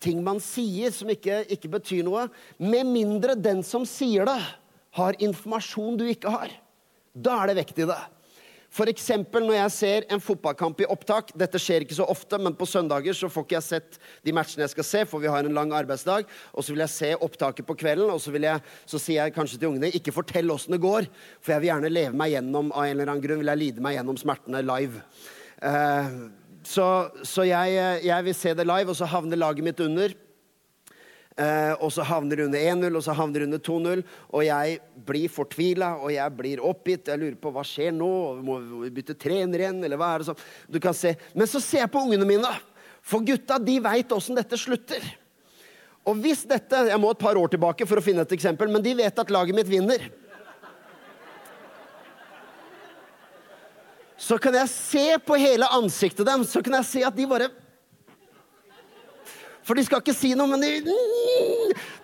ting 0.04 0.22
man 0.26 0.42
sier 0.44 0.94
som 0.96 1.10
ikke, 1.12 1.44
ikke 1.54 1.72
betyr 1.78 2.06
noe, 2.08 2.28
med 2.58 2.90
mindre 2.90 3.38
den 3.38 3.64
som 3.66 3.86
sier 3.88 4.28
det, 4.30 4.40
har 4.98 5.18
informasjon 5.22 5.98
du 6.00 6.08
ikke 6.10 6.32
har. 6.34 6.54
Da 7.14 7.42
er 7.42 7.52
det 7.52 7.60
vekt 7.62 7.82
i 7.84 7.90
det. 7.90 8.00
F.eks. 8.68 9.06
når 9.32 9.54
jeg 9.56 9.72
ser 9.72 10.06
en 10.12 10.22
fotballkamp 10.22 10.82
i 10.84 10.88
opptak. 10.92 11.32
Dette 11.40 11.60
skjer 11.62 11.86
ikke 11.86 11.96
så 11.98 12.06
ofte, 12.12 12.38
men 12.42 12.56
på 12.58 12.68
søndager 12.68 13.16
så 13.16 13.30
får 13.32 13.46
ikke 13.46 13.56
jeg 13.56 13.66
sett 13.66 14.00
de 14.28 14.34
matchene 14.36 14.66
jeg 14.66 14.74
skal 14.76 14.88
se, 14.88 15.04
for 15.08 15.24
vi 15.24 15.32
har 15.32 15.48
en 15.48 15.56
lang 15.56 15.72
arbeidsdag. 15.74 16.28
Og 16.54 16.66
så 16.66 16.76
vil 16.76 16.84
jeg 16.84 16.94
se 16.94 17.12
opptaket 17.16 17.68
på 17.68 17.78
kvelden, 17.80 18.12
og 18.12 18.20
så, 18.22 18.34
jeg, 18.36 18.64
så 18.86 19.02
sier 19.02 19.24
jeg 19.24 19.36
kanskje 19.38 19.62
til 19.62 19.72
ungene 19.72 19.94
ikke 19.96 20.14
fortell 20.16 20.52
åssen 20.54 20.76
det 20.76 20.84
går, 20.84 21.08
for 21.40 21.56
jeg 21.56 21.64
vil 21.64 21.72
gjerne 21.72 21.94
leve 21.94 22.20
meg 22.20 22.36
gjennom 22.36 22.74
av 22.74 22.90
en 22.90 22.94
eller 22.94 23.14
annen 23.14 23.24
grunn 23.24 23.42
vil 23.42 23.54
jeg 23.54 23.64
lide 23.64 23.88
meg 23.88 23.98
gjennom 23.98 24.20
smertene 24.20 24.66
live. 24.68 25.06
Uh, 25.58 26.28
så, 26.68 26.86
så 27.24 27.46
jeg, 27.48 27.75
jeg, 28.04 28.24
vil 28.25 28.36
se 28.36 28.54
det 28.58 28.66
live, 28.68 28.92
og 28.92 28.98
så 29.00 29.08
havner 29.08 29.40
laget 29.40 29.64
mitt 29.64 29.80
under. 29.84 30.16
Eh, 31.38 31.74
og 31.86 31.92
så 31.94 32.04
havner 32.08 32.40
det 32.40 32.48
under 32.48 32.64
1-0, 32.74 32.98
og 32.98 33.04
så 33.06 33.14
havner 33.16 33.44
det 33.44 33.48
under 33.48 33.62
2-0. 33.64 34.02
Og 34.34 34.44
jeg 34.48 34.80
blir 35.08 35.31
fortvila, 35.31 35.94
og 36.02 36.12
jeg 36.16 36.36
blir 36.40 36.64
oppgitt. 36.66 37.12
Jeg 37.12 37.22
lurer 37.22 37.38
på 37.40 37.54
hva 37.56 37.64
skjer 37.68 37.94
nå? 37.95 38.09
Må 38.44 38.57
vi 38.83 38.92
bytte 38.97 39.16
trener 39.19 39.64
igjen, 39.64 39.80
eller 39.86 40.02
hva 40.02 40.12
er 40.16 40.24
det 40.24 40.31
sånn? 40.31 40.44
Du 40.68 40.81
kan 40.83 40.97
se. 40.97 41.14
Men 41.38 41.50
så 41.50 41.62
ser 41.64 41.86
jeg 41.86 41.94
på 41.94 42.04
ungene 42.04 42.28
mine. 42.28 42.52
For 43.07 43.24
gutta 43.24 43.62
de 43.64 43.78
veit 43.86 44.12
åssen 44.12 44.36
dette 44.36 44.59
slutter. 44.59 45.06
Og 46.07 46.19
hvis 46.24 46.45
dette 46.47 46.86
Jeg 46.88 47.00
må 47.04 47.09
et 47.12 47.19
par 47.19 47.36
år 47.36 47.52
tilbake 47.52 47.88
for 47.88 48.00
å 48.00 48.04
finne 48.04 48.24
et 48.24 48.36
eksempel, 48.36 48.71
men 48.71 48.83
de 48.83 48.95
vet 48.97 49.24
at 49.24 49.31
laget 49.33 49.56
mitt 49.56 49.71
vinner. 49.71 50.09
Så 54.18 54.40
kan 54.42 54.56
jeg 54.57 54.69
se 54.71 55.06
på 55.21 55.38
hele 55.38 55.69
ansiktet 55.78 56.26
dem, 56.26 56.44
så 56.45 56.64
kan 56.66 56.80
jeg 56.80 56.90
se 56.90 57.06
at 57.06 57.16
de 57.16 57.28
bare 57.30 57.52
For 59.68 59.78
de 59.78 59.83
skal 59.83 60.00
ikke 60.02 60.16
si 60.16 60.31
noe, 60.38 60.47
men 60.47 60.64
de, 60.64 60.97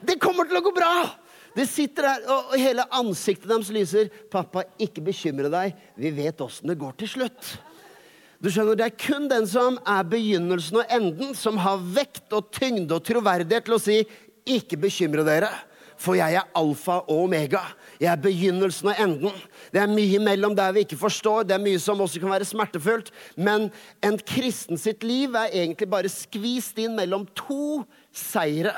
det 0.04 0.20
kommer 0.22 0.46
til 0.50 0.60
å 0.60 0.66
gå 0.66 0.74
bra! 0.76 0.94
De 1.54 1.66
sitter 1.70 2.08
der, 2.08 2.24
og 2.34 2.56
hele 2.58 2.84
ansiktet 2.98 3.48
deres 3.48 3.70
lyser. 3.74 4.10
'Pappa, 4.34 4.66
ikke 4.82 5.04
bekymre 5.06 5.52
deg. 5.54 5.78
Vi 5.96 6.10
vet 6.12 6.42
åssen 6.42 6.72
det 6.72 6.80
går 6.82 6.98
til 7.00 7.12
slutt.' 7.14 7.54
Du 8.44 8.50
skjønner, 8.52 8.76
Det 8.76 8.86
er 8.90 8.98
kun 9.00 9.30
den 9.32 9.46
som 9.48 9.78
er 9.88 10.04
begynnelsen 10.04 10.82
og 10.82 10.90
enden, 10.92 11.32
som 11.32 11.56
har 11.64 11.78
vekt 11.80 12.34
og 12.36 12.50
tyngde 12.52 12.92
og 12.92 13.06
troverdighet 13.08 13.64
til 13.64 13.78
å 13.78 13.80
si 13.80 14.02
'ikke 14.44 14.82
bekymre 14.82 15.24
dere'. 15.24 15.54
For 16.04 16.18
jeg 16.20 16.36
er 16.36 16.50
alfa 16.60 17.00
og 17.08 17.24
omega. 17.24 17.62
Jeg 18.02 18.12
er 18.12 18.20
begynnelsen 18.20 18.92
og 18.92 19.00
enden. 19.00 19.36
Det 19.72 19.80
er 19.80 19.92
mye 19.92 20.20
mellom 20.20 20.56
der 20.58 20.74
vi 20.76 20.84
ikke 20.84 21.00
forstår. 21.00 21.46
Det 21.48 21.56
er 21.56 21.64
mye 21.64 21.80
som 21.80 22.02
også 22.04 22.20
kan 22.20 22.34
være 22.34 22.48
smertefullt. 22.48 23.14
Men 23.40 23.70
en 24.04 24.18
kristen 24.20 24.80
sitt 24.80 25.06
liv 25.08 25.36
er 25.40 25.54
egentlig 25.54 25.88
bare 25.90 26.12
skvist 26.12 26.82
inn 26.84 26.98
mellom 27.00 27.24
to 27.40 27.86
seire. 28.12 28.76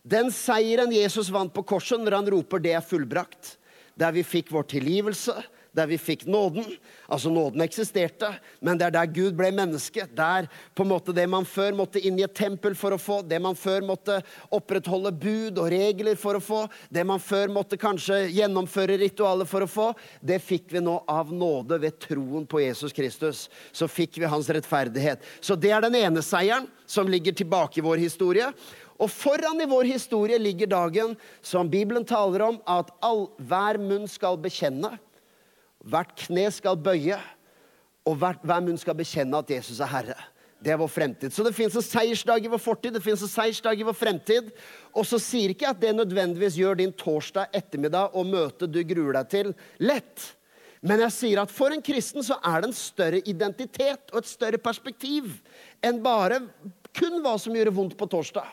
Den 0.00 0.32
seieren 0.32 0.94
Jesus 0.96 1.28
vant 1.32 1.52
på 1.52 1.66
korset 1.74 2.00
når 2.00 2.16
han 2.16 2.30
roper 2.32 2.58
'det 2.58 2.72
er 2.72 2.80
fullbrakt', 2.80 3.56
der 3.98 4.10
vi 4.12 4.22
fikk 4.22 4.48
vår 4.50 4.62
tilgivelse, 4.62 5.34
der 5.76 5.86
vi 5.90 5.98
fikk 5.98 6.26
nåden. 6.26 6.66
Altså 7.10 7.30
Nåden 7.30 7.62
eksisterte, 7.62 8.32
men 8.60 8.78
det 8.78 8.88
er 8.88 8.94
der 8.94 9.10
Gud 9.10 9.36
ble 9.38 9.50
menneske. 9.54 10.06
Der 10.16 10.48
på 10.74 10.84
en 10.84 10.90
måte 10.92 11.14
det 11.14 11.26
man 11.30 11.46
før 11.48 11.76
måtte 11.78 12.02
inn 12.02 12.18
i 12.18 12.24
et 12.26 12.34
tempel 12.36 12.74
for 12.78 12.94
å 12.94 13.00
få, 13.00 13.20
det 13.22 13.38
man 13.42 13.58
før 13.58 13.86
måtte 13.86 14.20
opprettholde 14.54 15.12
bud 15.14 15.60
og 15.60 15.70
regler 15.72 16.18
for 16.18 16.38
å 16.38 16.42
få, 16.44 16.64
det 16.90 17.04
man 17.06 17.22
før 17.22 17.52
måtte 17.54 17.78
kanskje 17.80 18.22
gjennomføre 18.34 18.98
ritualer 19.00 19.48
for 19.48 19.66
å 19.66 19.70
få, 19.70 19.88
det 20.20 20.40
fikk 20.42 20.70
vi 20.74 20.84
nå 20.84 21.00
av 21.10 21.32
nåde 21.32 21.80
ved 21.82 21.98
troen 22.02 22.46
på 22.50 22.62
Jesus 22.64 22.94
Kristus. 22.96 23.46
Så 23.72 23.88
fikk 23.90 24.20
vi 24.20 24.30
hans 24.30 24.50
rettferdighet. 24.50 25.22
Så 25.40 25.56
det 25.58 25.74
er 25.74 25.86
den 25.86 25.98
ene 25.98 26.24
seieren 26.24 26.68
som 26.90 27.08
ligger 27.08 27.36
tilbake 27.36 27.80
i 27.80 27.86
vår 27.86 28.02
historie. 28.02 28.50
Og 29.00 29.08
foran 29.08 29.62
i 29.62 29.68
vår 29.68 29.88
historie 29.88 30.38
ligger 30.38 30.68
dagen 30.68 31.14
som 31.40 31.70
Bibelen 31.70 32.04
taler 32.04 32.44
om, 32.50 32.58
at 32.68 32.90
all, 33.00 33.30
hver 33.38 33.80
munn 33.80 34.04
skal 34.10 34.36
bekjenne 34.40 34.98
Hvert 35.88 36.12
kne 36.26 36.48
skal 36.52 36.80
bøye, 36.80 37.18
Og 38.08 38.16
hvert, 38.16 38.40
hver 38.42 38.62
munn 38.64 38.78
skal 38.80 38.96
bekjenne 38.96 39.38
at 39.38 39.50
Jesus 39.52 39.78
er 39.84 39.90
Herre. 39.90 40.14
Det 40.60 40.72
er 40.72 40.78
vår 40.80 40.88
fremtid. 40.88 41.32
Så 41.32 41.44
det 41.44 41.52
fins 41.56 41.74
en 41.76 41.84
seiersdag 41.84 42.44
i 42.44 42.50
vår 42.50 42.60
fortid, 42.60 42.94
det 42.96 43.02
fins 43.04 43.20
en 43.24 43.30
seiersdag 43.30 43.80
i 43.80 43.84
vår 43.86 43.96
fremtid. 43.96 44.48
Og 44.96 45.04
så 45.06 45.20
sier 45.20 45.52
ikke 45.52 45.66
jeg 45.66 45.76
at 45.76 45.82
det 45.84 45.92
nødvendigvis 45.98 46.56
gjør 46.58 46.80
din 46.80 46.92
torsdag 46.96 47.52
ettermiddag 47.56 48.16
og 48.16 48.28
møtet 48.28 48.72
du 48.72 48.80
gruer 48.88 49.20
deg 49.20 49.30
til, 49.32 49.52
lett. 49.84 50.26
Men 50.80 51.04
jeg 51.04 51.16
sier 51.16 51.42
at 51.42 51.52
for 51.52 51.72
en 51.72 51.84
kristen 51.84 52.24
så 52.24 52.38
er 52.40 52.60
det 52.60 52.70
en 52.70 52.76
større 52.76 53.20
identitet 53.28 54.12
og 54.12 54.22
et 54.22 54.32
større 54.32 54.60
perspektiv 54.60 55.28
enn 55.84 56.00
bare 56.04 56.40
kun 56.96 57.20
hva 57.24 57.36
som 57.40 57.56
gjør 57.56 57.72
vondt 57.76 57.96
på 58.00 58.08
torsdag. 58.10 58.48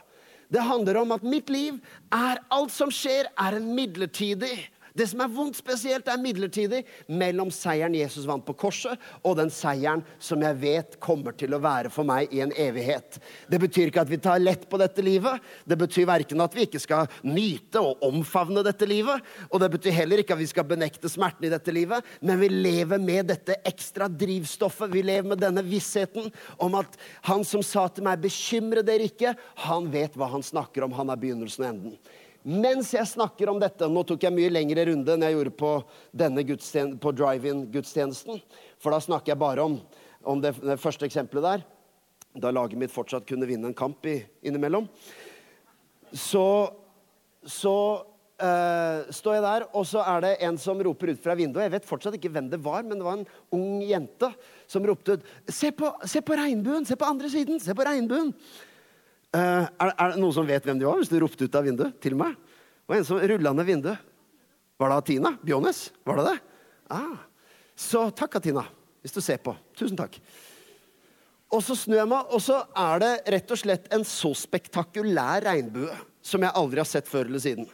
Det 0.51 0.63
handler 0.63 1.01
om 1.01 1.11
at 1.15 1.27
mitt 1.27 1.49
liv 1.51 1.79
er 2.13 2.39
alt 2.53 2.71
som 2.71 2.91
skjer, 2.93 3.27
er 3.35 3.57
en 3.57 3.71
midlertidig 3.75 4.55
det 4.97 5.07
som 5.11 5.21
er 5.21 5.31
vondt 5.31 5.59
spesielt, 5.59 6.07
er 6.09 6.21
midlertidig 6.21 6.81
mellom 7.07 7.51
seieren 7.53 7.95
Jesus 7.97 8.25
vant 8.27 8.45
på 8.47 8.55
korset, 8.57 8.97
og 9.21 9.37
den 9.39 9.51
seieren 9.53 10.03
som 10.19 10.41
jeg 10.41 10.57
vet 10.61 10.97
kommer 11.03 11.35
til 11.37 11.53
å 11.53 11.61
være 11.61 11.91
for 11.93 12.07
meg 12.07 12.33
i 12.33 12.41
en 12.43 12.53
evighet. 12.57 13.19
Det 13.49 13.59
betyr 13.61 13.91
ikke 13.91 14.03
at 14.03 14.11
vi 14.11 14.19
tar 14.21 14.41
lett 14.41 14.65
på 14.69 14.79
dette 14.81 15.05
livet. 15.05 15.43
Det 15.69 15.77
betyr 15.79 16.09
verken 16.09 16.41
at 16.43 16.57
vi 16.57 16.65
ikke 16.67 16.81
skal 16.81 17.11
nyte 17.27 17.81
og 17.83 18.03
omfavne 18.07 18.65
dette 18.65 18.89
livet, 18.89 19.21
og 19.51 19.61
det 19.61 19.71
betyr 19.77 19.97
heller 20.01 20.23
ikke 20.23 20.33
at 20.35 20.41
vi 20.41 20.49
skal 20.49 20.67
benekte 20.67 21.11
smerten 21.11 21.47
i 21.47 21.53
dette 21.53 21.73
livet, 21.75 22.05
men 22.21 22.41
vi 22.41 22.49
lever 22.51 23.01
med 23.01 23.29
dette 23.31 23.59
ekstra 23.67 24.09
drivstoffet. 24.09 24.91
Vi 24.93 25.05
lever 25.05 25.29
med 25.33 25.43
denne 25.43 25.65
vissheten 25.65 26.31
om 26.63 26.77
at 26.79 26.97
han 27.29 27.45
som 27.45 27.63
sa 27.65 27.87
til 27.87 28.07
meg 28.07 28.21
'bekymre 28.21 28.85
dere 28.85 29.09
ikke', 29.09 29.35
han 29.67 29.91
vet 29.91 30.17
hva 30.17 30.31
han 30.31 30.43
snakker 30.43 30.83
om. 30.83 30.95
Han 30.97 31.09
er 31.09 31.21
begynnelsen 31.21 31.65
og 31.65 31.69
enden. 31.69 31.99
Mens 32.47 32.93
jeg 32.95 33.03
snakker 33.09 33.49
om 33.51 33.57
dette 33.59 33.89
Nå 33.91 34.05
tok 34.07 34.23
jeg 34.23 34.31
mye 34.31 34.51
lengre 34.53 34.85
runde 34.87 35.11
enn 35.13 35.25
jeg 35.25 35.35
gjorde 35.35 35.55
på 35.59 35.71
på 37.03 37.11
drive-in-gudstjenesten. 37.19 38.39
For 38.79 38.95
da 38.95 38.99
snakker 39.03 39.33
jeg 39.33 39.41
bare 39.41 39.65
om, 39.67 39.79
om 40.23 40.41
det, 40.41 40.53
det, 40.61 40.79
første 40.79 41.05
eksempelet 41.05 41.43
der. 41.43 41.65
Da 42.39 42.51
laget 42.51 42.79
mitt 42.79 42.93
fortsatt 42.93 43.27
kunne 43.27 43.49
vinne 43.49 43.67
en 43.67 43.75
kamp 43.75 44.05
i, 44.07 44.21
innimellom. 44.47 44.87
Så, 46.13 46.71
så 47.43 47.75
uh, 48.39 49.09
står 49.11 49.37
jeg 49.37 49.43
der, 49.43 49.67
og 49.73 49.83
så 49.89 50.05
er 50.05 50.23
det 50.23 50.33
en 50.47 50.59
som 50.61 50.79
roper 50.87 51.11
ut 51.11 51.21
fra 51.23 51.35
vinduet. 51.35 51.65
Jeg 51.67 51.75
vet 51.75 51.89
fortsatt 51.89 52.15
ikke 52.15 52.31
hvem 52.31 52.47
det 52.53 52.61
var, 52.63 52.85
men 52.87 52.95
det 52.95 53.07
var 53.09 53.19
en 53.19 53.27
ung 53.57 53.83
jente 53.83 54.31
som 54.69 54.87
ropte 54.87 55.17
ut 55.17 55.27
Se 55.51 55.73
på, 55.75 55.91
se 56.07 56.23
på 56.23 56.39
regnbuen! 56.39 56.87
Se 56.87 56.95
på 56.95 57.11
andre 57.11 57.31
siden! 57.33 57.59
Se 57.59 57.75
på 57.75 57.87
regnbuen! 57.87 58.31
Uh, 59.35 59.67
er, 59.67 59.91
er, 59.91 60.13
det 60.13 60.21
noen 60.21 60.35
som 60.35 60.47
vet 60.47 60.65
hvem 60.65 60.79
de 60.79 60.87
var, 60.87 60.99
hvis 61.01 61.11
du 61.11 61.17
ropte 61.19 61.47
ut 61.47 61.57
av 61.59 61.65
vinduet 61.67 61.97
til 62.03 62.15
meg? 62.19 62.37
Var 62.87 62.99
en 62.99 63.07
som 63.07 63.19
rulla 63.19 63.53
ned 63.53 63.67
vinduet. 63.67 64.13
Var 64.77 64.93
det 64.93 64.99
Tina 65.09 65.33
Bjones? 65.41 65.87
Var 66.05 66.19
det 66.19 66.27
det? 66.29 66.37
Ah. 66.93 67.17
Så 67.77 68.07
takk, 68.15 68.37
Tina, 68.41 68.63
hvis 69.03 69.15
du 69.15 69.19
ser 69.21 69.41
på. 69.43 69.55
Tusen 69.77 69.97
takk. 69.99 70.15
Og 71.53 71.63
så 71.63 71.77
snur 71.79 72.01
jeg 72.01 72.09
meg, 72.11 72.31
og 72.33 72.43
så 72.43 72.59
er 72.75 73.01
det 73.03 73.11
rett 73.35 73.51
og 73.53 73.59
slett 73.59 73.87
en 73.95 74.03
så 74.07 74.33
spektakulær 74.35 75.45
regnbue 75.47 75.93
som 76.25 76.43
jeg 76.43 76.55
aldri 76.59 76.83
har 76.83 76.89
sett 76.89 77.07
før 77.07 77.29
eller 77.29 77.43
siden. 77.43 77.67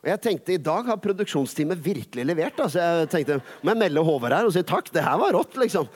Og 0.00 0.08
jeg 0.08 0.22
tenkte, 0.24 0.54
I 0.54 0.62
dag 0.64 0.86
har 0.88 1.00
produksjonsteamet 1.02 1.80
virkelig 1.84 2.24
levert. 2.24 2.56
Så 2.56 2.64
altså 2.64 2.84
jeg 3.02 3.10
tenkte, 3.12 3.40
Må 3.60 3.74
jeg 3.74 3.82
melde 3.82 4.04
Håvard 4.06 4.32
her 4.32 4.48
og 4.48 4.54
si 4.54 4.62
takk? 4.64 4.88
Det 4.92 5.04
her 5.04 5.18
var 5.20 5.36
rått, 5.36 5.58
liksom. 5.60 5.90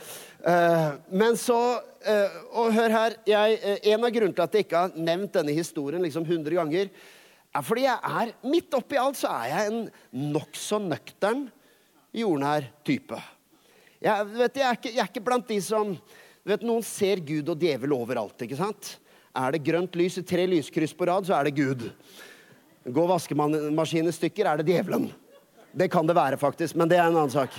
Uh, 0.44 1.00
men 1.08 1.38
så 1.40 1.56
Og 2.54 2.72
hør 2.74 2.92
her. 2.92 3.18
Jeg, 3.28 3.58
uh, 3.62 3.76
en 3.92 4.06
av 4.06 4.14
grunnene 4.14 4.36
til 4.36 4.44
at 4.44 4.56
jeg 4.56 4.66
ikke 4.66 4.82
har 4.86 4.96
nevnt 4.96 5.36
denne 5.36 5.54
historien 5.56 6.02
liksom 6.04 6.26
100 6.26 6.58
ganger, 6.58 6.90
er 7.54 7.62
fordi 7.62 7.84
jeg 7.86 8.14
er 8.20 8.32
midt 8.50 8.74
oppi 8.74 8.98
alt 8.98 9.18
så 9.20 9.30
er 9.30 9.52
jeg 9.52 9.70
en 9.70 9.84
nokså 10.34 10.80
nøktern, 10.82 11.46
jordnær 12.14 12.66
type. 12.86 13.18
Jeg, 14.02 14.26
vet, 14.34 14.58
jeg, 14.58 14.66
er 14.66 14.78
ikke, 14.78 14.90
jeg, 14.90 15.00
er 15.00 15.10
ikke, 15.10 15.24
blant 15.24 15.48
de 15.48 15.58
som 15.64 15.94
vet, 16.44 16.64
Noen 16.66 16.84
ser 16.84 17.22
Gud 17.24 17.48
og 17.54 17.60
djevel 17.60 17.94
overalt. 17.96 18.42
ikke 18.44 18.58
sant? 18.58 18.96
Er 19.34 19.54
det 19.54 19.64
grønt 19.66 19.96
lys 19.98 20.18
i 20.20 20.26
tre 20.26 20.44
lyskryss 20.50 20.94
på 20.94 21.08
rad, 21.08 21.26
så 21.26 21.38
er 21.38 21.48
det 21.48 21.56
Gud. 21.56 21.86
Går 22.84 23.08
vaskemaskinen 23.14 24.12
i 24.12 24.14
stykker, 24.14 24.50
er 24.50 24.60
det 24.60 24.68
djevelen. 24.68 25.08
Det 25.74 25.88
kan 25.90 26.06
det 26.06 26.14
være, 26.18 26.38
faktisk, 26.38 26.76
men 26.78 26.90
det 26.90 26.98
er 26.98 27.08
en 27.08 27.16
annen 27.16 27.32
sak. 27.32 27.54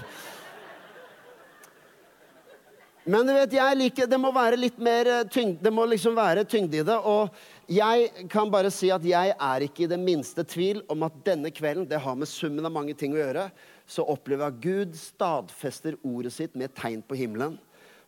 Men 3.05 3.27
du 3.27 3.35
vet, 3.35 3.51
jeg 3.53 3.77
liker, 3.77 4.07
det 4.09 4.17
må 4.17 4.31
være 4.33 4.57
litt 4.57 4.79
mer 4.81 5.05
eh, 5.05 5.27
tyngde, 5.29 5.61
det 5.61 5.71
må 5.73 5.83
liksom 5.85 6.15
være 6.17 6.41
tyngde 6.49 6.79
i 6.79 6.85
det. 6.87 6.95
Og 7.05 7.35
jeg 7.69 8.25
kan 8.33 8.49
bare 8.49 8.71
si 8.73 8.89
at 8.93 9.05
jeg 9.05 9.35
er 9.35 9.65
ikke 9.67 9.83
i 9.85 9.91
det 9.91 9.99
minste 10.01 10.41
tvil 10.41 10.81
om 10.89 11.05
at 11.05 11.19
denne 11.27 11.51
kvelden 11.53 11.85
det 11.89 12.01
har 12.01 12.17
med 12.17 12.29
summen 12.31 12.65
av 12.65 12.73
mange 12.73 12.95
ting 12.97 13.13
å 13.13 13.21
gjøre. 13.21 13.43
Så 13.85 14.01
opplever 14.09 14.47
jeg 14.47 14.55
at 14.55 14.63
Gud 14.63 14.97
stadfester 14.97 15.99
ordet 16.01 16.33
sitt 16.33 16.57
med 16.57 16.73
tegn 16.73 17.05
på 17.05 17.19
himmelen. 17.19 17.59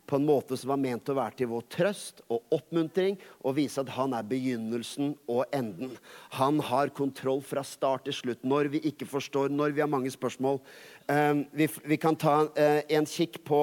På 0.08 0.16
en 0.16 0.26
måte 0.26 0.56
som 0.56 0.72
var 0.72 0.80
ment 0.80 1.10
å 1.12 1.14
være 1.14 1.36
til 1.38 1.50
vår 1.52 1.66
trøst 1.70 2.22
og 2.32 2.56
oppmuntring 2.56 3.18
og 3.44 3.58
vise 3.58 3.78
at 3.82 3.92
han 3.92 4.16
er 4.16 4.26
begynnelsen 4.26 5.12
og 5.28 5.44
enden. 5.54 5.92
Han 6.40 6.58
har 6.64 6.90
kontroll 6.96 7.44
fra 7.44 7.62
start 7.62 8.08
til 8.08 8.16
slutt. 8.16 8.42
Når 8.42 8.72
vi 8.72 8.82
ikke 8.88 9.06
forstår, 9.06 9.52
når 9.52 9.76
vi 9.76 9.84
har 9.84 9.92
mange 9.92 10.10
spørsmål. 10.10 10.58
Um, 11.06 11.44
vi, 11.52 12.00
kan 12.00 12.16
ta 12.18 12.38
uh, 12.48 12.80
en 12.88 13.06
kikk 13.08 13.42
på 13.46 13.62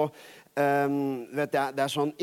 Um, 0.55 1.25
jeg, 1.35 1.49
det 1.51 1.81
er 1.83 1.91
sånn, 1.91 2.13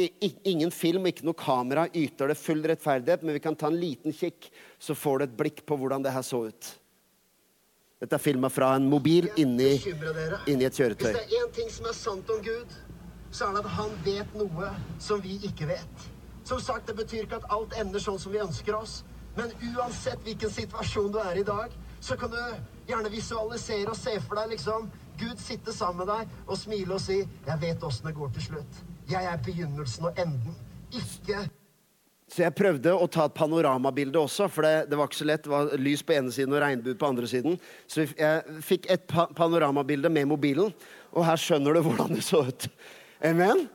Ingen 0.48 0.70
film 0.72 1.04
ikke 1.10 1.26
noe 1.28 1.36
kamera 1.36 1.84
yter 1.92 2.30
det 2.32 2.38
full 2.40 2.62
rettferdighet, 2.64 3.26
men 3.26 3.36
vi 3.36 3.42
kan 3.44 3.56
ta 3.58 3.68
en 3.68 3.76
liten 3.76 4.14
kikk, 4.16 4.48
så 4.80 4.96
får 4.96 5.20
du 5.20 5.24
et 5.26 5.34
blikk 5.36 5.60
på 5.68 5.76
hvordan 5.76 6.04
det 6.04 6.14
her 6.14 6.24
så 6.24 6.46
ut. 6.48 6.70
Dette 8.00 8.16
er 8.16 8.22
filma 8.24 8.48
fra 8.50 8.72
en 8.78 8.88
mobil 8.88 9.28
inni, 9.38 9.76
inni 10.50 10.66
et 10.66 10.80
kjøretøy. 10.80 11.12
Hvis 11.12 11.20
det 11.20 11.36
er 11.36 11.44
én 11.44 11.52
ting 11.54 11.68
som 11.70 11.86
er 11.86 11.94
sant 11.94 12.32
om 12.32 12.40
Gud, 12.42 12.72
så 13.30 13.46
er 13.46 13.52
det 13.54 13.62
at 13.62 13.76
han 13.76 13.92
vet 14.06 14.34
noe 14.40 14.72
som 14.98 15.20
vi 15.22 15.36
ikke 15.46 15.68
vet. 15.68 16.08
Som 16.48 16.60
sagt, 16.60 16.88
Det 16.88 16.96
betyr 16.96 17.28
ikke 17.28 17.38
at 17.38 17.46
alt 17.54 17.76
ender 17.78 18.02
sånn 18.02 18.18
som 18.18 18.32
vi 18.32 18.40
ønsker 18.42 18.74
oss, 18.74 19.02
men 19.36 19.52
uansett 19.76 20.24
hvilken 20.24 20.50
situasjon 20.50 21.12
du 21.12 21.20
er 21.22 21.36
i 21.36 21.44
i 21.44 21.46
dag, 21.46 21.70
så 22.00 22.16
kan 22.16 22.32
du 22.32 22.40
gjerne 22.92 23.12
visualisere 23.12 23.92
og 23.92 23.98
se 23.98 24.18
for 24.20 24.40
deg 24.40 24.52
liksom 24.56 24.90
Gud 25.20 25.40
sitte 25.40 25.72
sammen 25.74 26.02
med 26.02 26.12
deg 26.12 26.36
og 26.46 26.58
smile 26.58 26.94
og 26.94 27.00
si 27.00 27.22
'Jeg 27.22 27.58
vet 27.60 27.82
åssen 27.82 28.06
det 28.06 28.14
går 28.14 28.30
til 28.32 28.42
slutt'. 28.52 28.84
Jeg 29.10 29.24
er 29.24 29.36
begynnelsen 29.44 30.04
og 30.04 30.18
enden. 30.18 30.54
Ikke 30.92 31.48
så 32.32 32.46
jeg 32.46 32.54
prøvde 32.56 32.94
å 32.96 33.06
ta 33.12 33.26
et 33.28 33.34
panoramabilde 33.36 34.16
også, 34.16 34.46
for 34.48 34.64
det, 34.64 34.86
det, 34.88 34.96
var 34.96 35.04
ikke 35.04 35.18
så 35.20 35.26
lett. 35.28 35.42
Det 35.44 35.52
var 35.52 35.74
lys 35.76 36.00
på 36.00 36.14
ene 36.16 36.32
siden 36.32 36.54
og 36.54 36.62
regnbue 36.62 36.96
på 36.96 37.10
andre 37.10 37.28
siden. 37.28 37.58
Så 37.84 38.06
jeg 38.08 38.62
fikk 38.64 38.88
et 38.88 39.04
pa 39.10 39.26
panoramabilde 39.36 40.08
med 40.08 40.30
mobilen, 40.30 40.72
og 41.12 41.26
her 41.28 41.36
skjønner 41.36 41.76
du 41.76 41.82
hvordan 41.84 42.16
det 42.16 42.24
så 42.24 42.40
ut. 42.48 42.68
Amen? 43.20 43.66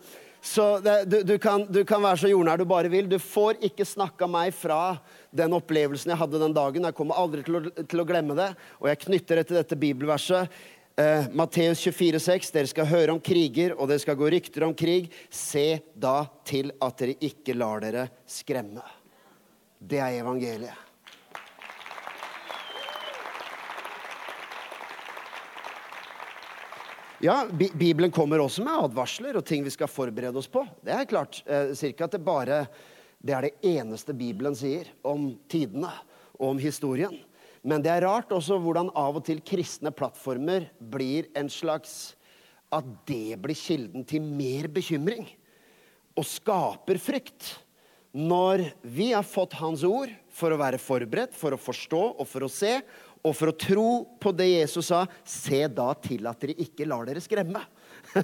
Så 0.47 0.79
det, 0.79 1.05
du, 1.05 1.23
du, 1.23 1.37
kan, 1.37 1.65
du, 1.69 1.81
kan, 1.85 2.01
være 2.01 2.21
så 2.21 2.29
jordnær 2.31 2.61
du 2.61 2.63
bare 2.69 2.91
vil. 2.91 3.09
Du 3.09 3.17
får 3.19 3.59
ikke 3.67 3.85
snakka 3.85 4.29
meg 4.31 4.55
fra 4.55 4.95
den 5.35 5.55
opplevelsen 5.57 6.13
jeg 6.13 6.19
hadde 6.21 6.39
den 6.39 6.55
dagen. 6.55 6.87
Jeg 6.87 6.95
kommer 6.95 7.19
aldri 7.19 7.43
til 7.43 7.59
å, 7.59 7.61
til 7.83 8.03
å 8.03 8.07
glemme 8.07 8.37
det. 8.37 8.47
Og 8.79 8.87
jeg 8.87 9.01
knytter 9.03 9.41
det 9.41 9.45
til 9.49 9.59
dette 9.59 9.79
bibelverset 9.81 10.55
eh, 11.03 11.27
Matteus 11.35 11.83
24,6.: 11.83 12.53
Dere 12.55 12.71
skal 12.71 12.87
høre 12.93 13.17
om 13.17 13.21
kriger, 13.21 13.75
og 13.75 13.91
det 13.91 13.99
skal 14.05 14.19
gå 14.19 14.31
rykter 14.37 14.69
om 14.69 14.75
krig. 14.77 15.11
Se 15.27 15.67
da 15.93 16.21
til 16.47 16.71
at 16.79 17.03
dere 17.03 17.19
ikke 17.27 17.57
lar 17.57 17.83
dere 17.83 18.07
skremme. 18.23 18.85
Det 19.77 19.99
er 19.99 20.21
evangeliet. 20.23 20.86
Ja, 27.19 27.47
Bibelen 27.73 28.11
kommer 28.11 28.43
også 28.43 28.61
med 28.61 28.77
advarsler 28.77 29.39
og 29.39 29.45
ting 29.45 29.63
vi 29.65 29.73
skal 29.73 29.89
forberede 29.89 30.37
oss 30.37 30.49
på. 30.51 30.61
Det 30.85 30.93
er 30.93 31.07
klart. 31.09 31.39
cirka 31.73 32.05
sier 32.05 32.05
at 32.05 32.13
det 32.13 32.21
bare 32.25 32.59
det 33.17 33.33
er 33.33 33.47
det 33.47 33.55
eneste 33.65 34.13
Bibelen 34.13 34.53
sier 34.55 34.91
om 35.01 35.31
tidene 35.49 35.89
og 36.37 36.51
om 36.51 36.59
historien. 36.61 37.15
Men 37.65 37.81
det 37.81 37.89
er 37.89 38.05
rart 38.05 38.29
også 38.31 38.59
hvordan 38.61 38.91
av 38.93 39.17
og 39.17 39.25
til 39.25 39.41
kristne 39.41 39.89
plattformer 39.89 40.69
blir 40.77 41.31
en 41.35 41.49
slags 41.49 42.13
At 42.69 42.85
det 43.07 43.39
blir 43.39 43.55
kilden 43.55 44.03
til 44.03 44.21
mer 44.21 44.67
bekymring 44.67 45.25
og 46.17 46.25
skaper 46.27 46.97
frykt. 46.99 47.55
Når 48.11 48.65
vi 48.81 49.13
har 49.13 49.23
fått 49.23 49.55
Hans 49.55 49.85
ord 49.87 50.11
for 50.29 50.51
å 50.51 50.57
være 50.59 50.79
forberedt, 50.81 51.35
for 51.37 51.53
å 51.55 51.59
forstå 51.61 52.01
og 52.19 52.27
for 52.27 52.43
å 52.43 52.51
se, 52.51 52.81
og 53.23 53.33
for 53.35 53.51
å 53.51 53.57
tro 53.57 53.89
på 54.21 54.31
det 54.35 54.49
Jesus 54.51 54.91
sa, 54.91 55.05
se 55.25 55.65
da 55.67 55.89
til 56.01 56.27
at 56.29 56.39
dere 56.43 56.57
ikke 56.63 56.87
lar 56.87 57.07
dere 57.07 57.23
skremme. 57.23 57.63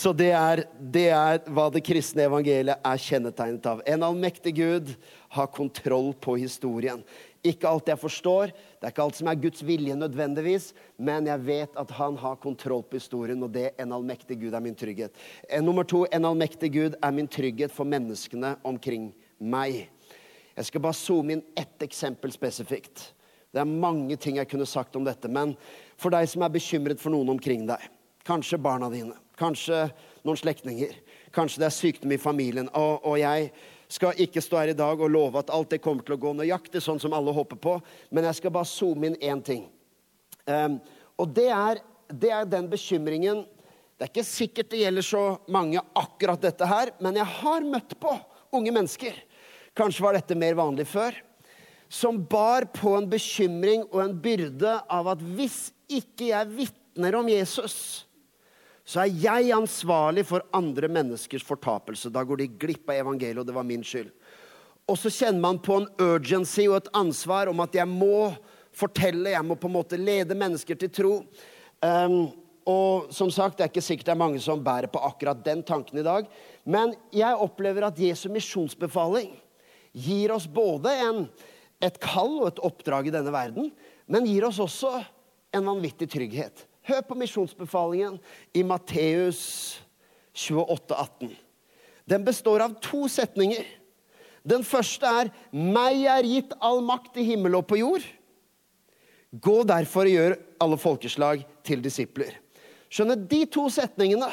Så 0.00 0.12
det 0.16 0.32
er, 0.34 0.64
det 0.80 1.08
er, 1.14 1.40
hva 1.52 1.68
det 1.72 1.84
kristne 1.86 2.26
evangeliet 2.26 2.82
er 2.82 3.02
kjennetegnet 3.02 3.70
av. 3.70 3.82
En 3.86 4.04
allmektig 4.06 4.56
Gud 4.58 4.92
har 5.36 5.50
kontroll 5.54 6.12
på 6.20 6.36
historien. 6.40 7.02
Ikke 7.46 7.68
alt 7.70 7.86
jeg 7.92 8.00
forstår, 8.00 8.50
det 8.50 8.88
er 8.88 8.94
ikke 8.94 9.04
alt 9.04 9.18
som 9.20 9.28
er 9.30 9.38
Guds 9.38 9.62
vilje 9.62 9.94
nødvendigvis, 9.94 10.72
men 10.98 11.28
jeg 11.30 11.44
vet 11.46 11.76
at 11.78 11.92
han 11.94 12.16
har 12.18 12.40
kontroll 12.42 12.82
på 12.82 12.98
historien, 12.98 13.42
og 13.44 13.52
det 13.54 13.68
en 13.78 13.94
allmektig 13.94 14.40
Gud 14.40 14.56
er 14.56 14.64
min 14.64 14.74
trygghet. 14.78 15.14
Nummer 15.62 15.86
to, 15.86 16.02
en 16.10 16.26
allmektig 16.26 16.72
Gud 16.74 16.96
er 16.98 17.14
min 17.14 17.30
trygghet 17.30 17.74
for 17.74 17.86
menneskene 17.86 18.56
omkring 18.66 19.12
meg. 19.38 19.84
Jeg 20.56 20.70
skal 20.70 20.82
bare 20.82 20.98
zoome 20.98 21.36
inn 21.36 21.44
ett 21.54 21.84
eksempel 21.84 22.32
spesifikt. 22.34 23.12
Det 23.54 23.62
er 23.62 23.68
mange 23.68 24.16
ting 24.20 24.40
jeg 24.40 24.48
kunne 24.50 24.66
sagt 24.68 24.96
om 24.98 25.04
dette, 25.06 25.28
men 25.32 25.54
for 26.00 26.12
deg 26.12 26.28
som 26.28 26.44
er 26.44 26.52
bekymret 26.52 27.00
for 27.00 27.14
noen 27.14 27.36
omkring 27.36 27.64
deg, 27.68 27.82
kanskje 28.26 28.60
barna 28.60 28.90
dine, 28.92 29.16
Kanskje 29.36 29.82
noen 30.24 30.38
slektninger. 30.40 30.94
Kanskje 31.34 31.60
det 31.60 31.66
er 31.68 31.74
sykdom 31.76 32.12
i 32.14 32.20
familien. 32.20 32.70
Og, 32.72 33.04
og, 33.04 33.18
jeg 33.20 33.50
skal 33.92 34.22
ikke 34.24 34.42
stå 34.42 34.62
her 34.62 34.72
i 34.72 34.78
dag 34.78 35.00
og 35.00 35.12
love 35.12 35.42
at 35.42 35.52
alt 35.54 35.74
det 35.74 35.82
kommer 35.84 36.06
til 36.06 36.16
å 36.16 36.22
gå 36.22 36.32
nøyaktig 36.38 36.80
sånn 36.82 37.00
som 37.02 37.14
alle 37.14 37.34
håper 37.36 37.60
på, 37.60 37.74
men 38.10 38.26
jeg 38.26 38.40
skal 38.40 38.54
bare 38.56 38.70
zoome 38.70 39.10
inn 39.10 39.18
én 39.20 39.42
ting. 39.44 39.66
Um, 40.48 40.78
og 41.20 41.36
det 41.36 41.50
er, 41.52 41.82
det 42.08 42.32
er 42.32 42.48
den 42.48 42.68
bekymringen 42.70 43.40
Det 43.96 44.04
er 44.04 44.10
ikke 44.12 44.28
sikkert 44.28 44.68
det 44.70 44.82
gjelder 44.82 45.04
så 45.04 45.22
mange 45.50 45.80
akkurat 45.96 46.40
dette 46.40 46.66
her, 46.68 46.90
men 47.00 47.16
jeg 47.16 47.28
har 47.38 47.64
møtt 47.64 47.94
på 48.00 48.10
unge 48.56 48.72
mennesker. 48.76 49.16
Kanskje 49.76 50.04
var 50.04 50.18
dette 50.18 50.36
mer 50.36 50.56
vanlig 50.58 50.84
før. 50.90 51.16
Som 51.88 52.24
bar 52.26 52.66
på 52.74 52.96
en 52.98 53.06
bekymring 53.10 53.84
og 53.92 54.00
en 54.02 54.16
byrde 54.22 54.78
av 54.90 55.12
at 55.14 55.22
hvis 55.22 55.70
ikke 55.86 56.32
jeg 56.32 56.52
vitner 56.56 57.14
om 57.18 57.28
Jesus, 57.30 58.06
så 58.86 59.02
er 59.02 59.14
jeg 59.18 59.54
ansvarlig 59.54 60.26
for 60.26 60.46
andre 60.54 60.90
menneskers 60.90 61.44
fortapelse. 61.46 62.10
Da 62.10 62.22
går 62.26 62.42
de 62.42 62.52
glipp 62.58 62.90
av 62.90 63.00
evangeliet, 63.02 63.42
og 63.42 63.46
det 63.48 63.54
var 63.54 63.66
min 63.66 63.84
skyld. 63.86 64.10
Og 64.86 64.98
så 64.98 65.10
kjenner 65.10 65.42
man 65.42 65.58
på 65.58 65.80
en 65.80 65.88
urgency 65.98 66.68
og 66.68 66.78
et 66.78 66.92
ansvar 66.94 67.50
om 67.50 67.62
at 67.64 67.74
jeg 67.74 67.90
må 67.90 68.30
fortelle, 68.76 69.32
jeg 69.34 69.46
må 69.46 69.56
på 69.58 69.66
en 69.70 69.78
måte 69.78 69.98
lede 69.98 70.36
mennesker 70.38 70.78
til 70.78 70.92
tro. 70.94 71.14
Um, 71.82 72.28
og 72.66 73.10
som 73.14 73.30
sagt, 73.30 73.58
det 73.58 73.66
er 73.66 73.70
ikke 73.70 73.84
sikkert 73.84 74.08
det 74.08 74.14
er 74.14 74.22
mange 74.22 74.40
som 74.42 74.62
bærer 74.62 74.90
på 74.90 75.02
akkurat 75.06 75.42
den 75.46 75.62
tanken 75.66 76.00
i 76.02 76.06
dag. 76.06 76.26
Men 76.66 76.94
jeg 77.14 77.42
opplever 77.42 77.86
at 77.86 77.98
Jesu 77.98 78.26
misjonsbefaling 78.34 79.30
gir 79.96 80.34
oss 80.34 80.48
både 80.50 80.92
en, 81.06 81.20
et 81.84 81.98
kall 82.00 82.38
og 82.40 82.48
et 82.50 82.62
oppdrag 82.64 83.10
i 83.10 83.14
denne 83.14 83.32
verden, 83.34 83.70
men 84.08 84.28
gir 84.28 84.46
oss 84.48 84.60
også 84.62 84.92
en 85.54 85.66
vanvittig 85.66 86.08
trygghet. 86.12 86.64
Hør 86.86 87.02
på 87.08 87.16
misjonsbefalingen 87.18 88.20
i 88.54 88.62
Matteus 88.66 89.40
28, 90.36 90.94
18. 90.94 91.34
Den 92.06 92.24
består 92.26 92.62
av 92.62 92.76
to 92.82 93.08
setninger. 93.10 93.64
Den 94.46 94.62
første 94.62 95.06
er 95.06 95.30
'Meg 95.52 96.06
er 96.06 96.22
gitt 96.22 96.52
all 96.62 96.80
makt 96.80 97.16
i 97.16 97.24
himmel 97.24 97.56
og 97.56 97.66
på 97.66 97.80
jord'. 97.82 98.06
Gå 99.34 99.64
derfor 99.66 100.06
og 100.06 100.14
gjør 100.14 100.36
alle 100.60 100.78
folkeslag 100.78 101.44
til 101.64 101.82
disipler. 101.82 102.30
Skjønner, 102.88 103.16
De 103.16 103.44
to 103.46 103.68
setningene 103.68 104.30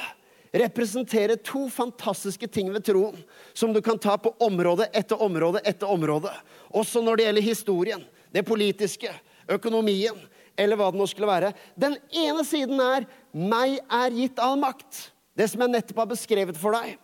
representerer 0.54 1.36
to 1.42 1.66
fantastiske 1.70 2.48
ting 2.48 2.70
ved 2.74 2.86
troen 2.86 3.18
som 3.58 3.74
du 3.74 3.82
kan 3.82 3.98
ta 3.98 4.18
på 4.22 4.36
område 4.44 4.86
etter 4.94 5.22
område 5.22 5.64
etter 5.66 5.90
område. 5.90 6.32
Også 6.70 7.02
når 7.02 7.18
det 7.18 7.26
gjelder 7.28 7.48
historien, 7.48 8.04
det 8.34 8.46
politiske, 8.46 9.10
økonomien, 9.50 10.18
eller 10.58 10.78
hva 10.78 10.92
det 10.94 11.00
nå 11.02 11.08
skulle 11.10 11.30
være. 11.30 11.54
Den 11.76 11.98
ene 12.14 12.46
siden 12.46 12.80
er 12.80 13.08
'meg 13.34 13.80
er 13.90 14.10
gitt 14.12 14.40
all 14.40 14.60
makt'. 14.62 15.10
Det 15.36 15.50
som 15.50 15.62
jeg 15.62 15.70
nettopp 15.70 15.98
har 15.98 16.14
beskrevet 16.14 16.58
for 16.58 16.72
deg. 16.72 16.98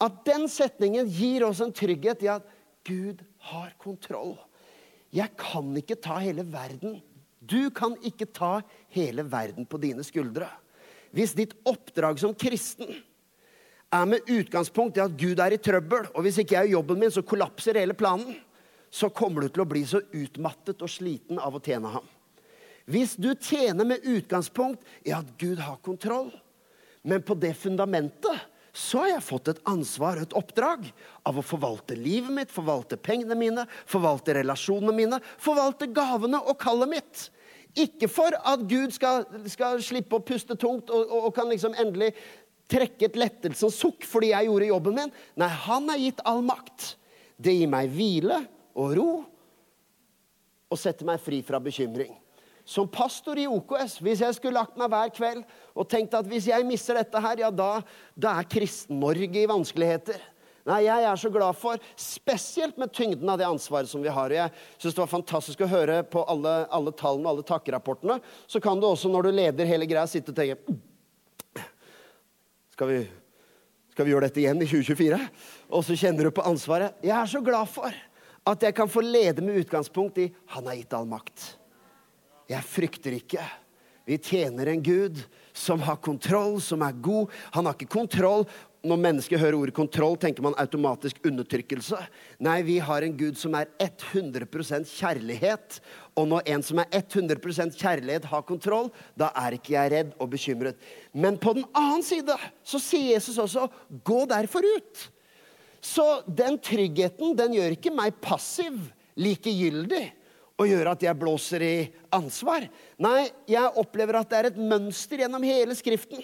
At 0.00 0.24
den 0.24 0.48
setningen 0.48 1.08
gir 1.08 1.46
oss 1.46 1.60
en 1.60 1.72
trygghet 1.72 2.22
i 2.22 2.28
at 2.28 2.44
Gud 2.84 3.24
har 3.38 3.72
kontroll. 3.78 4.36
Jeg 5.12 5.30
kan 5.36 5.74
ikke 5.76 5.96
ta 5.96 6.18
hele 6.18 6.42
verden. 6.42 7.00
Du 7.40 7.70
kan 7.70 7.96
ikke 8.04 8.26
ta 8.26 8.60
hele 8.90 9.22
verden 9.22 9.64
på 9.64 9.80
dine 9.80 10.04
skuldre. 10.04 10.48
Hvis 11.14 11.34
ditt 11.38 11.54
oppdrag 11.68 12.18
som 12.18 12.34
kristen 12.34 12.90
er 13.94 14.08
med 14.10 14.26
utgangspunkt 14.30 14.98
i 14.98 15.04
at 15.04 15.14
Gud 15.18 15.38
er 15.38 15.54
i 15.54 15.60
trøbbel, 15.62 16.08
og 16.10 16.26
hvis 16.26 16.40
ikke 16.42 16.56
jeg 16.56 16.72
gjør 16.72 16.80
jobben 16.80 17.04
min, 17.04 17.14
så 17.14 17.22
kollapser 17.22 17.78
hele 17.78 17.94
planen, 17.94 18.34
så 18.94 19.10
kommer 19.10 19.44
du 19.44 19.52
til 19.54 19.64
å 19.64 19.68
bli 19.70 19.84
så 19.86 20.00
utmattet 20.14 20.82
og 20.82 20.90
sliten 20.90 21.38
av 21.42 21.54
å 21.54 21.62
tjene 21.62 21.90
ham. 21.96 22.08
Hvis 22.90 23.14
du 23.16 23.30
tjener 23.34 23.86
med 23.88 24.04
utgangspunkt 24.06 24.82
i 25.06 25.14
at 25.16 25.30
Gud 25.40 25.62
har 25.62 25.78
kontroll, 25.82 26.28
men 27.04 27.22
på 27.24 27.36
det 27.38 27.54
fundamentet 27.58 28.50
så 28.74 29.04
har 29.04 29.12
jeg 29.12 29.26
fått 29.28 29.48
et 29.52 29.62
ansvar 29.70 30.18
og 30.18 30.26
et 30.26 30.36
oppdrag 30.36 30.86
av 31.28 31.38
å 31.38 31.46
forvalte 31.46 31.94
livet 31.94 32.34
mitt, 32.34 32.52
forvalte 32.52 32.98
pengene 32.98 33.36
mine, 33.38 33.64
forvalte 33.86 34.34
relasjonene 34.34 34.94
mine, 34.96 35.20
forvalte 35.38 35.86
gavene 35.94 36.40
og 36.42 36.58
kallet 36.60 36.90
mitt. 36.96 37.28
Ikke 37.74 38.08
for 38.10 38.36
at 38.38 38.64
Gud 38.70 38.94
skal, 38.94 39.24
skal 39.50 39.82
slippe 39.82 40.18
å 40.18 40.24
puste 40.24 40.56
tungt 40.60 40.92
og, 40.94 41.04
og, 41.08 41.28
og, 41.28 41.30
kan 41.34 41.50
liksom 41.50 41.74
endelig 41.80 42.12
trekke 42.70 43.08
et 43.08 43.18
lettelsens 43.18 43.76
sukk 43.76 44.06
fordi 44.08 44.30
jeg 44.32 44.48
gjorde 44.48 44.70
jobben 44.70 44.98
min. 44.98 45.14
Nei, 45.40 45.50
han 45.66 45.90
har 45.90 46.00
gitt 46.00 46.22
all 46.28 46.42
makt. 46.46 46.94
Det 47.36 47.54
gir 47.56 47.70
meg 47.70 47.90
hvile 47.92 48.44
og 48.78 48.98
ro 48.98 49.08
og 50.70 50.80
setter 50.80 51.06
meg 51.06 51.22
fri 51.22 51.42
fra 51.46 51.60
bekymring 51.62 52.14
som 52.64 52.88
pastor 52.88 53.38
i 53.38 53.46
OKS, 53.46 53.98
hvis 54.00 54.22
jeg 54.24 54.36
skulle 54.38 54.56
lagt 54.56 54.78
meg 54.80 54.88
hver 54.88 55.10
kveld 55.12 55.42
og 55.76 55.88
tenkt 55.90 56.16
at 56.16 56.28
hvis 56.28 56.48
jeg 56.48 56.64
mister 56.66 56.96
dette 56.96 57.20
her, 57.20 57.42
ja, 57.44 57.50
da, 57.52 57.82
da 58.16 58.38
er 58.40 58.48
Kristen-Norge 58.48 59.42
i 59.42 59.50
vanskeligheter. 59.50 60.22
Nei, 60.64 60.78
jeg 60.86 61.04
er 61.04 61.18
så 61.20 61.28
glad 61.28 61.58
for, 61.60 61.80
spesielt 62.00 62.78
med 62.80 62.92
tyngden 62.96 63.28
av 63.28 63.36
det 63.36 63.44
ansvaret 63.44 63.90
som 63.90 64.00
vi 64.00 64.12
har. 64.12 64.32
Og 64.32 64.38
jeg 64.38 64.52
syns 64.78 64.94
det 64.96 65.02
var 65.02 65.10
fantastisk 65.10 65.60
å 65.66 65.68
høre 65.68 65.98
på 66.08 66.22
alle, 66.24 66.54
alle 66.72 66.94
tallene 66.96 67.28
og 67.28 67.34
alle 67.34 67.44
takkerapportene. 67.50 68.16
Så 68.48 68.62
kan 68.64 68.80
du 68.80 68.88
også, 68.88 69.10
når 69.12 69.28
du 69.28 69.36
leder 69.36 69.68
hele 69.68 69.88
greia, 69.90 70.08
sitte 70.08 70.32
og 70.32 70.38
tenke 70.40 70.78
skal 72.74 72.88
vi, 72.90 73.02
skal 73.92 74.08
vi 74.08 74.10
gjøre 74.10 74.26
dette 74.26 74.40
igjen 74.42 74.62
i 74.64 74.66
2024? 74.66 75.18
Og 75.70 75.84
så 75.86 75.94
kjenner 76.00 76.26
du 76.26 76.34
på 76.34 76.46
ansvaret. 76.48 76.96
Jeg 77.04 77.14
er 77.14 77.28
så 77.30 77.42
glad 77.44 77.70
for 77.70 77.94
at 78.50 78.64
jeg 78.66 78.74
kan 78.74 78.90
få 78.90 79.04
lede 79.04 79.44
med 79.44 79.60
utgangspunkt 79.60 80.18
i 80.18 80.32
Han 80.56 80.66
har 80.66 80.80
gitt 80.80 80.96
all 80.96 81.06
makt. 81.06 81.44
Jeg 82.50 82.66
frykter 82.66 83.14
ikke. 83.20 83.44
Vi 84.04 84.18
tjener 84.18 84.72
en 84.72 84.82
Gud 84.84 85.22
som 85.54 85.84
har 85.86 86.02
kontroll, 86.02 86.58
som 86.60 86.82
er 86.84 86.98
god. 87.04 87.30
Han 87.54 87.68
har 87.68 87.76
ikke 87.76 87.94
kontroll. 87.94 88.44
Når 88.84 89.00
mennesker 89.00 89.40
hører 89.40 89.56
ordet 89.56 89.74
kontroll, 89.76 90.18
tenker 90.20 90.44
man 90.44 90.56
automatisk 90.60 91.22
undertrykkelse. 91.24 91.96
Nei, 92.44 92.58
vi 92.66 92.76
har 92.84 93.04
en 93.06 93.14
Gud 93.16 93.38
som 93.40 93.54
er 93.56 93.70
100% 93.80 94.90
kjærlighet. 94.90 95.78
Og 96.20 96.28
når 96.28 96.50
en 96.52 96.64
som 96.66 96.82
er 96.82 96.90
100% 97.00 97.78
kjærlighet, 97.80 98.28
har 98.28 98.44
kontroll, 98.44 98.90
da 99.16 99.30
er 99.40 99.56
ikke 99.56 99.72
jeg 99.72 99.92
redd 99.94 100.12
og 100.20 100.28
bekymret. 100.34 100.76
Men 101.16 101.40
på 101.40 101.56
den 101.56 101.64
annen 101.72 102.04
side 102.04 102.36
så 102.60 102.82
sier 102.82 103.14
Jesus 103.14 103.40
også 103.40 103.70
'gå 104.04 104.20
derfor 104.28 104.60
ut'. 104.60 105.08
Så 105.80 106.22
den 106.28 106.58
tryggheten, 106.58 107.36
den 107.36 107.56
gjør 107.56 107.72
ikke 107.76 107.92
meg 107.92 108.20
passiv, 108.20 108.76
likegyldig 109.16 110.12
og 110.58 110.70
gjøre 110.70 110.94
at 110.94 111.02
jeg 111.02 111.18
blåser 111.18 111.62
i 111.62 111.74
ansvar. 112.14 112.68
Nei, 113.02 113.28
jeg 113.50 113.74
opplever 113.80 114.20
at 114.20 114.30
det 114.30 114.38
er 114.38 114.48
et 114.52 114.60
mønster 114.60 115.24
gjennom 115.24 115.42
hele 115.42 115.74
Skriften. 115.74 116.22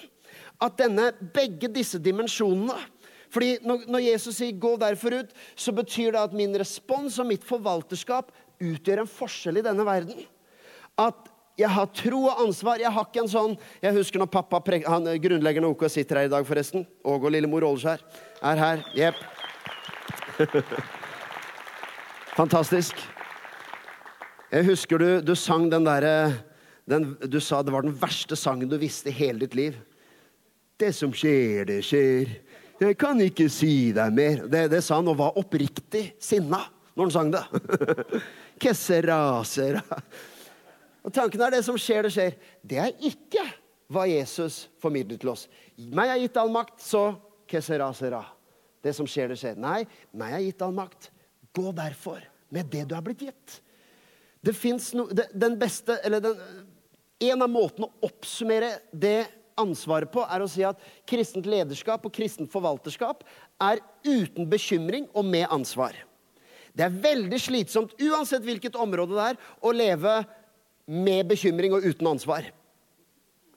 At 0.61 0.77
denne, 0.81 1.11
begge 1.35 1.71
disse 1.73 2.01
dimensjonene 2.03 2.79
fordi 3.31 3.61
når, 3.63 4.01
Jesus 4.03 4.41
sier 4.41 4.53
'gå 4.59 4.77
derfor 4.81 5.15
ut', 5.23 5.35
så 5.55 5.71
betyr 5.73 6.13
det 6.13 6.21
at 6.21 6.33
min 6.35 6.51
respons 6.59 7.19
og 7.23 7.29
mitt 7.31 7.45
forvalterskap 7.47 8.33
utgjør 8.59 9.05
en 9.05 9.07
forskjell 9.07 9.61
i 9.61 9.63
denne 9.63 9.87
verden. 9.87 10.25
At 10.99 11.31
jeg 11.61 11.71
har 11.71 11.87
tro 11.95 12.25
og 12.25 12.41
ansvar. 12.41 12.81
Jeg 12.81 12.91
har 12.91 13.05
ikke 13.05 13.23
en 13.23 13.29
sånn 13.29 13.59
Jeg 13.83 13.95
husker 13.95 14.19
når 14.19 14.31
pappa 14.33 14.61
han, 14.87 15.05
Grunnleggeren 15.21 15.65
av 15.69 15.71
OK 15.77 15.89
sitter 15.89 16.17
her 16.17 16.25
i 16.25 16.33
dag, 16.33 16.47
forresten. 16.47 16.87
Åge 17.05 17.27
og 17.29 17.33
Lillemor 17.33 17.63
Åleskjær 17.63 18.01
er 18.43 18.57
her. 18.57 18.85
Jepp. 18.97 19.15
Fantastisk. 22.41 22.97
Jeg 24.51 24.65
husker 24.67 24.99
du, 24.99 25.21
du 25.21 25.35
sang 25.37 25.71
den 25.71 25.85
derre 25.85 26.43
Du 27.29 27.39
sa 27.39 27.63
det 27.63 27.71
var 27.71 27.83
den 27.83 27.95
verste 27.95 28.35
sangen 28.35 28.69
du 28.69 28.79
visste 28.81 29.13
i 29.13 29.15
hele 29.15 29.45
ditt 29.45 29.55
liv. 29.55 29.77
Det 30.81 30.93
som 30.97 31.13
skjer, 31.13 31.67
det 31.69 31.81
skjer. 31.85 32.31
Jeg 32.81 32.97
kan 32.97 33.19
ikke 33.21 33.51
si 33.53 33.91
deg 33.93 34.13
mer. 34.17 34.45
Det, 34.49 34.67
det 34.73 34.81
sa 34.85 34.97
han 35.01 35.11
og 35.13 35.19
var 35.21 35.37
oppriktig 35.37 36.15
sinna 36.23 36.63
når 36.95 37.07
han 37.07 37.13
sang 37.13 37.33
det. 37.35 37.43
Kessera, 38.63 39.19
sera. 39.45 39.83
Og 41.05 41.13
tanken 41.13 41.43
er 41.45 41.53
det 41.57 41.63
som 41.67 41.77
skjer, 41.81 42.07
det 42.07 42.13
skjer. 42.15 42.37
Det 42.65 42.81
er 42.81 42.95
ikke 43.11 43.45
hva 43.93 44.07
Jesus 44.09 44.63
formidlet 44.81 45.21
til 45.21 45.33
oss. 45.33 45.47
Meg 45.77 46.13
er 46.13 46.23
gitt 46.23 46.39
all 46.41 46.53
makt, 46.53 46.79
så 46.85 47.11
kessera, 47.51 47.89
sera. 47.97 48.23
Det 48.81 48.93
som 48.97 49.09
skjer, 49.09 49.33
det 49.33 49.41
skjer. 49.41 49.59
Nei, 49.61 49.83
meg 50.17 50.37
er 50.37 50.45
gitt 50.47 50.65
all 50.65 50.77
makt. 50.77 51.11
Gå 51.57 51.73
derfor 51.77 52.23
med 52.55 52.71
det 52.73 52.87
du 52.89 52.95
er 52.97 53.05
blitt 53.05 53.27
gitt. 53.27 53.59
Det 54.41 54.55
fins 54.57 54.93
no, 54.97 55.05
Den 55.13 55.59
beste 55.61 55.99
Eller 56.01 56.23
den, 56.25 56.39
en 57.21 57.45
av 57.45 57.51
måtene 57.53 57.91
å 57.91 58.09
oppsummere 58.09 58.79
det 58.97 59.27
ansvaret 59.59 60.11
på, 60.13 60.23
er 60.27 60.43
å 60.43 60.49
si 60.51 60.63
at 60.67 60.81
kristent 61.09 61.49
lederskap 61.49 62.05
og 62.07 62.15
kristent 62.15 62.53
forvalterskap 62.53 63.25
er 63.63 63.83
uten 64.07 64.49
bekymring 64.51 65.09
og 65.15 65.27
med 65.27 65.49
ansvar. 65.51 65.97
Det 66.77 66.87
er 66.87 67.01
veldig 67.03 67.41
slitsomt, 67.43 67.97
uansett 67.99 68.45
hvilket 68.47 68.79
område 68.79 69.17
det 69.17 69.27
er, 69.33 69.41
å 69.61 69.73
leve 69.75 70.21
med 70.91 71.27
bekymring 71.31 71.75
og 71.75 71.85
uten 71.87 72.13
ansvar. 72.13 72.47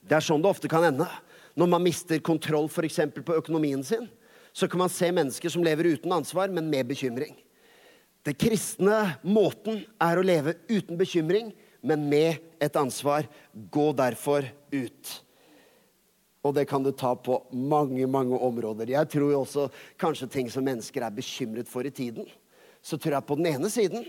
Det 0.03 0.17
er 0.17 0.25
sånn 0.25 0.41
det 0.43 0.49
ofte 0.49 0.71
kan 0.71 0.85
ende. 0.85 1.07
Når 1.55 1.69
man 1.69 1.85
mister 1.85 2.19
kontroll 2.25 2.67
f.eks. 2.67 2.99
på 3.21 3.37
økonomien 3.37 3.83
sin, 3.85 4.07
så 4.53 4.67
kan 4.69 4.83
man 4.83 4.91
se 4.91 5.09
mennesker 5.13 5.49
som 5.49 5.63
lever 5.65 5.93
uten 5.95 6.11
ansvar, 6.13 6.49
men 6.53 6.69
med 6.69 6.89
bekymring. 6.89 7.37
Den 8.23 8.37
kristne 8.39 9.17
måten 9.25 9.81
er 10.01 10.19
å 10.19 10.25
leve 10.25 10.55
uten 10.69 10.97
bekymring, 10.99 11.51
men 11.83 12.05
med 12.09 12.39
et 12.63 12.75
ansvar. 12.79 13.27
Gå 13.51 13.91
derfor 13.97 14.47
ut. 14.71 15.13
Og 16.43 16.55
det 16.55 16.65
kan 16.67 16.83
du 16.83 16.91
ta 16.91 17.13
på 17.15 17.39
mange, 17.55 18.03
mange 18.07 18.35
områder. 18.35 18.91
Jeg 18.91 19.09
tror 19.11 19.31
jo 19.31 19.43
også 19.45 19.69
kanskje 19.99 20.27
ting 20.31 20.49
som 20.51 20.65
mennesker 20.67 21.05
er 21.05 21.15
bekymret 21.15 21.69
for 21.71 21.87
i 21.87 21.93
tiden. 21.93 22.27
Så 22.83 22.99
tror 22.99 23.17
jeg 23.17 23.27
på 23.29 23.39
den 23.39 23.47
ene 23.53 23.71
siden 23.71 24.03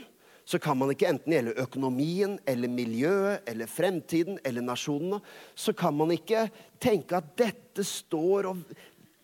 så 0.44 0.58
kan 0.60 0.76
man 0.76 0.90
ikke 0.92 1.08
enten 1.08 1.32
gjelde 1.32 1.54
økonomien 1.62 2.34
eller 2.48 2.68
miljøet 2.68 3.46
eller 3.48 3.70
fremtiden 3.70 4.36
eller 4.44 4.64
nasjonene, 4.64 5.22
så 5.56 5.72
kan 5.72 5.94
man 5.96 6.12
ikke 6.12 6.42
tenke 6.82 7.16
at 7.16 7.30
dette 7.38 7.86
står 7.86 8.50
og 8.50 8.74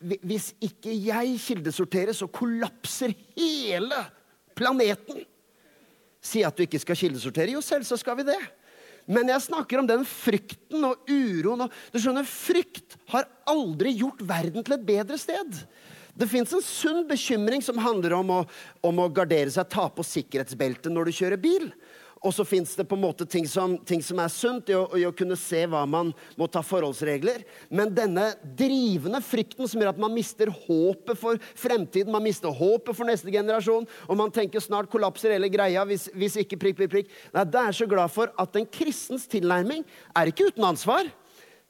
Hvis 0.01 0.55
ikke 0.65 0.95
jeg 0.97 1.35
kildesorterer, 1.45 2.15
så 2.17 2.25
kollapser 2.27 3.13
hele 3.37 3.99
planeten. 4.57 5.27
Si 6.25 6.41
at 6.41 6.57
du 6.57 6.63
ikke 6.65 6.81
skal 6.81 6.97
kildesortere. 6.97 7.53
Jo, 7.53 7.61
selvsagt 7.61 8.01
skal 8.01 8.17
vi 8.17 8.25
det. 8.31 8.39
Men 9.11 9.31
jeg 9.33 9.43
snakker 9.49 9.81
om 9.81 9.89
den 9.89 10.05
frykten 10.07 10.85
og 10.87 11.09
uroen. 11.11 11.67
Og, 11.67 11.79
du 11.91 11.99
skjønner, 11.99 12.27
Frykt 12.29 12.95
har 13.11 13.27
aldri 13.51 13.97
gjort 13.99 14.23
verden 14.23 14.63
til 14.67 14.77
et 14.77 14.87
bedre 14.87 15.19
sted. 15.19 15.65
Det 16.15 16.29
fins 16.31 16.53
en 16.55 16.63
sunn 16.63 17.03
bekymring 17.09 17.63
som 17.65 17.81
handler 17.81 18.15
om 18.19 18.31
å, 18.35 18.41
om 18.87 19.03
å 19.03 19.09
gardere 19.15 19.51
seg, 19.53 19.69
ta 19.73 19.89
på 19.91 20.05
sikkerhetsbeltet 20.07 20.93
når 20.93 21.11
du 21.11 21.17
kjører 21.17 21.43
bil. 21.43 21.71
Og 22.21 22.35
så 22.37 22.45
fins 22.45 22.75
det 22.77 22.85
på 22.85 22.99
en 22.99 23.05
måte 23.07 23.25
ting 23.25 23.47
som, 23.49 23.79
ting 23.89 24.03
som 24.05 24.19
er 24.21 24.33
sunt 24.33 24.69
i 24.69 24.75
å, 24.77 24.83
i 24.99 25.07
å, 25.09 25.13
kunne 25.17 25.39
se 25.41 25.63
hva 25.73 25.87
man 25.89 26.11
må 26.37 26.49
ta 26.53 26.61
forholdsregler. 26.65 27.47
Men 27.73 27.95
denne 27.97 28.27
drivende 28.59 29.23
frykten 29.25 29.69
som 29.71 29.81
gjør 29.81 29.95
at 29.95 30.03
man 30.03 30.13
mister 30.13 30.53
håpet 30.53 31.17
for 31.17 31.41
fremtiden, 31.57 32.13
man 32.13 32.27
mister 32.27 32.53
håpet 32.53 32.99
for 32.99 33.09
neste 33.09 33.33
generasjon, 33.33 33.89
og 34.05 34.21
man 34.21 34.35
tenker 34.37 34.61
snart 34.61 34.93
kollapser 34.93 35.33
hele 35.33 35.49
greia 35.53 35.87
hvis, 35.89 36.11
hvis 36.13 36.37
ikke 36.45 36.61
prikk, 36.61 36.83
prikk, 36.83 36.93
prikk. 36.99 37.17
Nei, 37.33 37.47
Da 37.49 37.65
er 37.65 37.73
jeg 37.73 37.81
så 37.81 37.89
glad 37.95 38.13
for 38.13 38.35
at 38.45 38.61
en 38.61 38.69
kristens 38.69 39.25
tilnærming 39.31 39.87
er 40.13 40.29
ikke 40.29 40.51
uten 40.53 40.69
ansvar. 40.69 41.09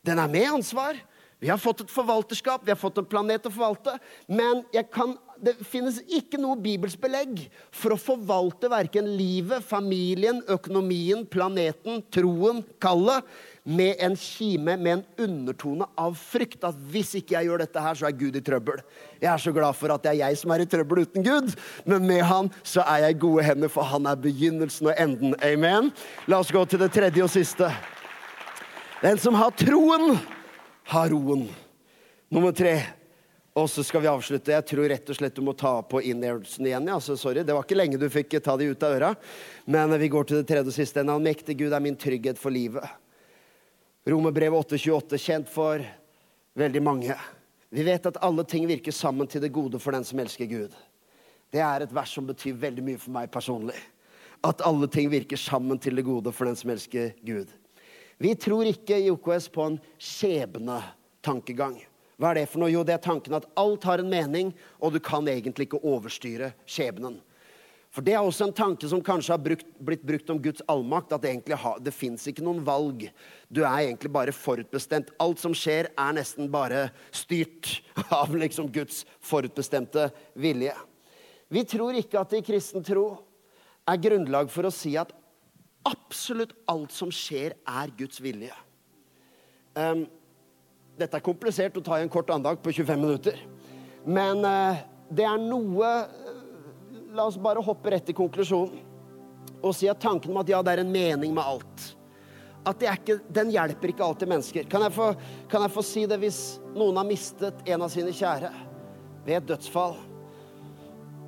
Den 0.02 0.18
er 0.18 0.34
med 0.34 0.50
ansvar. 0.50 0.98
Vi 1.40 1.48
har 1.48 1.56
fått 1.62 1.86
et 1.86 1.92
forvalterskap, 1.92 2.66
vi 2.66 2.72
har 2.74 2.76
fått 2.76 2.98
en 3.00 3.06
planet 3.08 3.46
å 3.48 3.52
forvalte. 3.54 3.94
Men 4.28 4.60
jeg 4.74 4.90
kan, 4.92 5.14
det 5.40 5.54
finnes 5.64 5.98
ikke 6.12 6.38
noe 6.40 6.58
bibelsk 6.60 7.00
belegg 7.00 7.46
for 7.74 7.94
å 7.94 8.00
forvalte 8.00 8.68
verken 8.70 9.08
livet, 9.16 9.64
familien, 9.64 10.42
økonomien, 10.52 11.24
planeten, 11.28 12.02
troen, 12.12 12.60
kallet, 12.82 13.24
med 13.64 14.00
en 14.02 14.14
kime, 14.16 14.74
med 14.80 14.92
en 14.92 15.02
undertone 15.26 15.86
av 16.00 16.16
frykt. 16.18 16.64
At 16.64 16.78
hvis 16.92 17.12
ikke 17.18 17.36
jeg 17.36 17.48
gjør 17.48 17.62
dette 17.62 17.84
her, 17.84 17.96
så 17.98 18.08
er 18.08 18.16
Gud 18.16 18.36
i 18.36 18.42
trøbbel. 18.44 18.80
Jeg 19.20 19.30
er 19.32 19.42
så 19.42 19.52
glad 19.54 19.76
for 19.76 19.92
at 19.94 20.04
det 20.04 20.14
er 20.14 20.20
jeg 20.22 20.40
som 20.40 20.54
er 20.54 20.64
i 20.64 20.68
trøbbel 20.70 21.04
uten 21.04 21.26
Gud. 21.26 21.52
Men 21.88 22.06
med 22.08 22.24
han 22.26 22.50
så 22.62 22.84
er 22.86 23.06
jeg 23.06 23.16
i 23.16 23.20
gode 23.24 23.46
hender, 23.46 23.72
for 23.72 23.88
han 23.88 24.08
er 24.10 24.20
begynnelsen 24.20 24.90
og 24.90 24.96
enden. 24.96 25.36
Amen. 25.44 25.92
La 26.28 26.40
oss 26.40 26.52
gå 26.52 26.64
til 26.68 26.82
det 26.82 26.92
tredje 26.96 27.24
og 27.24 27.32
siste. 27.32 27.68
Den 29.00 29.20
som 29.20 29.36
har 29.38 29.52
troen 29.56 30.18
har 30.90 31.12
roen. 31.12 31.46
Nummer 32.30 32.52
tre. 32.56 32.99
Og 33.58 33.66
så 33.70 33.82
skal 33.82 34.04
vi 34.04 34.10
avslutte. 34.10 34.52
Jeg 34.54 34.66
tror 34.70 34.88
rett 34.92 35.10
og 35.10 35.16
slett 35.18 35.34
du 35.34 35.42
må 35.42 35.56
ta 35.58 35.80
på 35.82 36.02
innlevelsen 36.06 36.66
igjen. 36.68 36.86
Ja. 36.86 37.00
Så 37.02 37.16
sorry, 37.18 37.42
Det 37.42 37.54
var 37.54 37.66
ikke 37.66 37.78
lenge 37.78 37.98
du 37.98 38.06
fikk 38.10 38.38
ta 38.44 38.56
de 38.56 38.70
ut 38.70 38.82
av 38.82 38.94
øra. 38.94 39.14
Men 39.64 39.98
vi 39.98 40.08
går 40.08 40.24
til 40.24 40.36
det 40.38 40.46
tredje 40.46 40.70
og 40.70 40.76
siste. 40.76 41.00
En 41.00 41.10
allmektig 41.16 41.58
Gud 41.58 41.72
er 41.72 41.82
min 41.82 41.98
trygghet 41.98 42.38
for 42.38 42.54
livet. 42.54 42.86
Romerbrevet 44.06 44.70
8,28, 44.70 45.18
kjent 45.18 45.50
for 45.50 45.82
veldig 46.54 46.82
mange. 46.82 47.16
Vi 47.70 47.82
vet 47.82 48.06
at 48.06 48.22
alle 48.22 48.44
ting 48.44 48.66
virker 48.66 48.94
sammen 48.94 49.26
til 49.26 49.42
det 49.42 49.52
gode 49.52 49.78
for 49.78 49.92
den 49.92 50.06
som 50.06 50.18
elsker 50.22 50.46
Gud. 50.46 50.74
Det 51.50 51.60
er 51.60 51.82
et 51.82 51.92
vers 51.92 52.14
som 52.14 52.26
betyr 52.26 52.54
veldig 52.54 52.86
mye 52.86 52.98
for 53.02 53.14
meg 53.14 53.30
personlig. 53.34 53.78
At 54.46 54.62
alle 54.64 54.88
ting 54.88 55.10
virker 55.10 55.36
sammen 55.36 55.78
til 55.78 55.98
det 55.98 56.06
gode 56.06 56.32
for 56.32 56.48
den 56.48 56.56
som 56.56 56.70
elsker 56.70 57.12
Gud. 57.26 57.50
Vi 58.20 58.34
tror 58.38 58.68
ikke 58.68 58.98
i 59.00 59.10
OKS 59.10 59.50
på 59.52 59.66
en 59.66 59.78
skjebnetankegang. 59.98 61.80
Hva 62.20 62.34
er 62.34 62.42
det 62.42 62.50
for 62.52 62.60
noe? 62.60 62.68
Jo, 62.68 62.84
det 62.84 62.98
er 62.98 63.00
tanken 63.00 63.38
at 63.38 63.48
alt 63.56 63.84
har 63.88 64.02
en 64.02 64.10
mening, 64.12 64.52
og 64.76 64.92
du 64.92 65.00
kan 65.00 65.24
egentlig 65.30 65.70
ikke 65.70 65.80
overstyre 65.88 66.52
skjebnen. 66.68 67.16
For 67.90 68.06
Det 68.06 68.12
er 68.14 68.22
også 68.22 68.46
en 68.46 68.54
tanke 68.54 68.86
som 68.86 69.00
kanskje 69.02 69.32
har 69.32 69.40
brukt, 69.42 69.70
blitt 69.82 70.04
brukt 70.06 70.28
om 70.30 70.38
Guds 70.38 70.62
allmakt. 70.70 71.10
At 71.16 71.24
egentlig 71.26 71.56
har, 71.58 71.80
det 71.82 71.94
fins 71.96 72.22
ikke 72.28 72.44
noen 72.46 72.60
valg. 72.62 73.08
Du 73.50 73.64
er 73.64 73.88
egentlig 73.88 74.12
bare 74.14 74.34
forutbestemt. 74.36 75.10
Alt 75.18 75.42
som 75.42 75.56
skjer, 75.56 75.88
er 75.98 76.14
nesten 76.14 76.46
bare 76.52 76.90
styrt 77.10 77.80
av 78.20 78.36
liksom 78.36 78.70
Guds 78.70 79.02
forutbestemte 79.26 80.10
vilje. 80.38 80.76
Vi 81.50 81.64
tror 81.66 81.98
ikke 81.98 82.20
at 82.20 82.30
det 82.30 82.44
i 82.44 82.46
kristen 82.52 82.86
tro 82.86 83.08
er 83.90 83.98
grunnlag 83.98 84.52
for 84.54 84.68
å 84.68 84.74
si 84.74 84.94
at 85.00 85.10
absolutt 85.88 86.52
alt 86.70 86.94
som 86.94 87.10
skjer, 87.10 87.56
er 87.66 87.90
Guds 87.98 88.20
vilje. 88.22 88.54
Um, 89.74 90.04
dette 90.98 91.18
er 91.18 91.24
komplisert 91.24 91.76
å 91.78 91.84
ta 91.84 91.98
i 91.98 92.04
en 92.04 92.12
kort 92.12 92.30
andag 92.34 92.60
på 92.62 92.72
25 92.72 93.00
minutter. 93.00 93.38
Men 94.04 94.44
uh, 94.44 94.80
det 95.10 95.26
er 95.28 95.40
noe 95.42 95.94
uh, 96.06 96.28
La 97.10 97.24
oss 97.26 97.34
bare 97.42 97.58
hoppe 97.58 97.90
rett 97.90 98.12
i 98.12 98.14
konklusjonen 98.14 98.86
og 99.66 99.72
si 99.74 99.88
at 99.90 99.98
tanken 100.00 100.30
om 100.30 100.38
at 100.38 100.48
ja, 100.48 100.60
det 100.62 100.76
er 100.76 100.82
en 100.84 100.92
mening 100.92 101.32
med 101.34 101.42
alt 101.42 101.88
at 102.70 102.84
ikke, 102.86 103.16
Den 103.32 103.50
hjelper 103.50 103.90
ikke 103.90 104.04
alltid 104.04 104.30
mennesker. 104.30 104.68
Kan 104.70 104.84
jeg, 104.84 104.94
få, 104.94 105.08
kan 105.50 105.64
jeg 105.64 105.72
få 105.74 105.82
si 105.84 106.04
det 106.06 106.20
hvis 106.22 106.38
noen 106.76 107.00
har 107.00 107.08
mistet 107.08 107.64
en 107.66 107.82
av 107.82 107.90
sine 107.90 108.14
kjære 108.14 108.52
ved 109.26 109.40
et 109.40 109.50
dødsfall? 109.50 109.98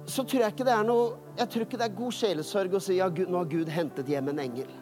så 0.07 0.25
tror 0.25 0.42
jeg 0.42 0.55
ikke 0.55 0.66
det 0.66 0.75
er 0.75 0.87
noe 0.87 1.11
jeg 1.38 1.48
tror 1.48 1.64
ikke 1.64 1.79
det 1.81 1.87
er 1.87 1.96
god 1.96 2.14
sjelesorg 2.16 2.75
å 2.77 2.81
si 2.83 2.98
ja, 2.98 3.09
nå 3.09 3.38
har 3.38 3.51
Gud 3.51 3.70
hentet 3.72 4.09
hjem 4.11 4.33
en 4.33 4.40
engel. 4.42 4.72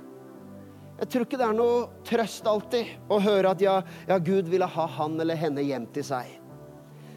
Jeg 1.00 1.08
tror 1.08 1.24
ikke 1.24 1.38
det 1.40 1.46
er 1.46 1.56
noe 1.56 2.04
trøst 2.04 2.48
alltid 2.48 2.90
å 3.08 3.16
høre 3.24 3.54
at 3.54 3.62
ja, 3.64 3.78
ja 4.08 4.18
Gud 4.20 4.50
ville 4.52 4.68
ha 4.68 4.84
han 4.98 5.16
eller 5.22 5.38
henne 5.38 5.64
hjem 5.64 5.86
til 5.94 6.04
seg. 6.04 6.34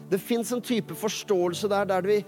Det 0.08 0.20
fins 0.20 0.52
en 0.56 0.64
type 0.64 0.96
forståelse 0.96 1.68
der 1.68 1.90
der 1.92 2.08
vi 2.08 2.18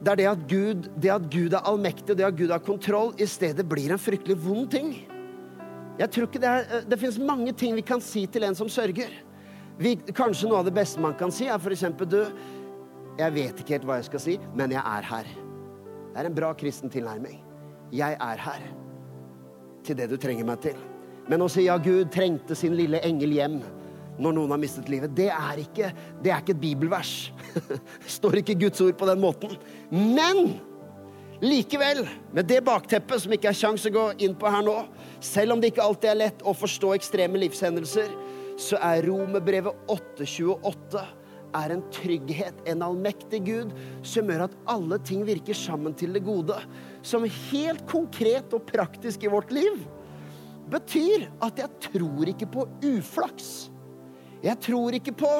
der 0.00 0.16
det 0.16 0.26
at, 0.30 0.44
Gud, 0.48 0.86
det 0.96 1.10
at 1.12 1.26
Gud 1.30 1.52
er 1.52 1.66
allmektig 1.68 2.16
det 2.16 2.24
at 2.24 2.36
Gud 2.38 2.50
har 2.50 2.62
kontroll, 2.64 3.12
i 3.20 3.26
stedet 3.28 3.66
blir 3.68 3.92
en 3.92 4.00
fryktelig 4.00 4.38
vond 4.40 4.70
ting. 4.72 4.94
Jeg 6.00 6.08
tror 6.08 6.26
ikke 6.26 6.40
Det 6.40 6.48
er, 6.48 6.86
det 6.88 6.98
fins 6.98 7.18
mange 7.20 7.52
ting 7.52 7.76
vi 7.76 7.84
kan 7.84 8.00
si 8.00 8.24
til 8.26 8.48
en 8.48 8.56
som 8.56 8.70
sørger. 8.72 9.12
Vi, 9.76 9.94
kanskje 10.16 10.48
noe 10.48 10.62
av 10.62 10.70
det 10.70 10.74
beste 10.74 11.04
man 11.04 11.14
kan 11.20 11.30
si, 11.30 11.46
er 11.52 11.60
f.eks.: 11.60 11.84
Du, 12.08 12.24
jeg 13.20 13.36
vet 13.36 13.60
ikke 13.60 13.76
helt 13.76 13.84
hva 13.84 14.00
jeg 14.00 14.08
skal 14.08 14.24
si, 14.24 14.38
men 14.56 14.72
jeg 14.72 14.82
er 14.82 15.08
her. 15.12 15.32
Det 16.10 16.24
er 16.24 16.32
en 16.32 16.34
bra 16.40 16.54
kristen 16.56 16.90
tilnærming. 16.90 17.44
Jeg 17.92 18.16
er 18.16 18.40
her 18.48 18.79
til 19.90 19.98
det 19.98 20.08
du 20.10 20.16
trenger 20.20 20.46
meg 20.46 20.62
til. 20.64 20.78
Men 21.30 21.44
å 21.44 21.50
si 21.50 21.66
ja, 21.66 21.76
Gud 21.82 22.10
trengte 22.14 22.56
sin 22.58 22.74
lille 22.78 23.02
engel 23.06 23.36
hjem 23.36 23.60
når 24.20 24.34
noen 24.36 24.52
har 24.52 24.60
mistet 24.60 24.88
livet, 24.92 25.12
det 25.16 25.30
er 25.32 25.60
ikke, 25.62 25.92
det 26.20 26.32
er 26.32 26.42
ikke 26.42 26.52
et 26.52 26.60
bibelvers. 26.60 27.12
Det 28.04 28.10
står 28.12 28.40
ikke 28.40 28.58
Guds 28.60 28.82
ord 28.84 28.98
på 29.00 29.06
den 29.08 29.22
måten. 29.22 29.54
Men 29.88 30.58
likevel, 31.40 32.02
med 32.36 32.48
det 32.50 32.60
bakteppet 32.66 33.24
som 33.24 33.32
ikke 33.32 33.48
er 33.48 33.56
kjangs 33.56 33.86
å 33.88 33.94
gå 33.94 34.04
inn 34.26 34.36
på 34.36 34.50
her 34.52 34.60
nå, 34.66 34.76
selv 35.24 35.54
om 35.54 35.62
det 35.62 35.72
ikke 35.72 35.86
alltid 35.86 36.10
er 36.12 36.20
lett 36.20 36.44
å 36.44 36.52
forstå 36.52 36.92
ekstreme 36.98 37.40
livshendelser, 37.40 38.12
så 38.60 38.76
er 38.90 39.06
Romerbrevet 39.08 39.88
828 39.88 41.06
er 41.56 41.74
en 41.74 41.82
trygghet, 41.94 42.60
en 42.68 42.84
allmektig 42.86 43.42
Gud, 43.46 43.72
som 44.06 44.28
gjør 44.30 44.46
at 44.46 44.58
alle 44.70 44.98
ting 45.06 45.24
virker 45.28 45.56
sammen 45.56 45.94
til 45.96 46.14
det 46.16 46.24
gode. 46.26 46.56
Som 47.06 47.26
helt 47.50 47.86
konkret 47.90 48.54
og 48.56 48.66
praktisk 48.68 49.24
i 49.26 49.32
vårt 49.32 49.52
liv 49.54 49.82
betyr 50.70 51.26
at 51.42 51.58
jeg 51.58 51.90
tror 51.90 52.30
ikke 52.30 52.46
på 52.54 52.68
uflaks. 52.92 53.70
Jeg 54.44 54.56
tror 54.62 54.94
ikke 54.96 55.16
på 55.18 55.32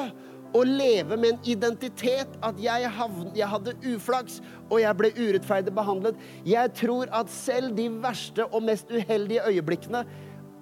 å 0.51 0.63
leve 0.67 1.15
med 1.15 1.37
en 1.37 1.45
identitet 1.53 2.33
at 2.43 2.59
jeg, 2.59 2.89
havn, 2.97 3.29
jeg 3.39 3.47
hadde 3.53 3.77
uflaks 3.93 4.41
og 4.67 4.81
jeg 4.83 4.99
ble 4.99 5.13
urettferdig 5.15 5.75
behandlet. 5.77 6.19
Jeg 6.49 6.75
tror 6.81 7.13
at 7.15 7.31
selv 7.31 7.77
de 7.79 7.87
verste 8.03 8.49
og 8.51 8.67
mest 8.67 8.91
uheldige 8.91 9.47
øyeblikkene 9.47 10.05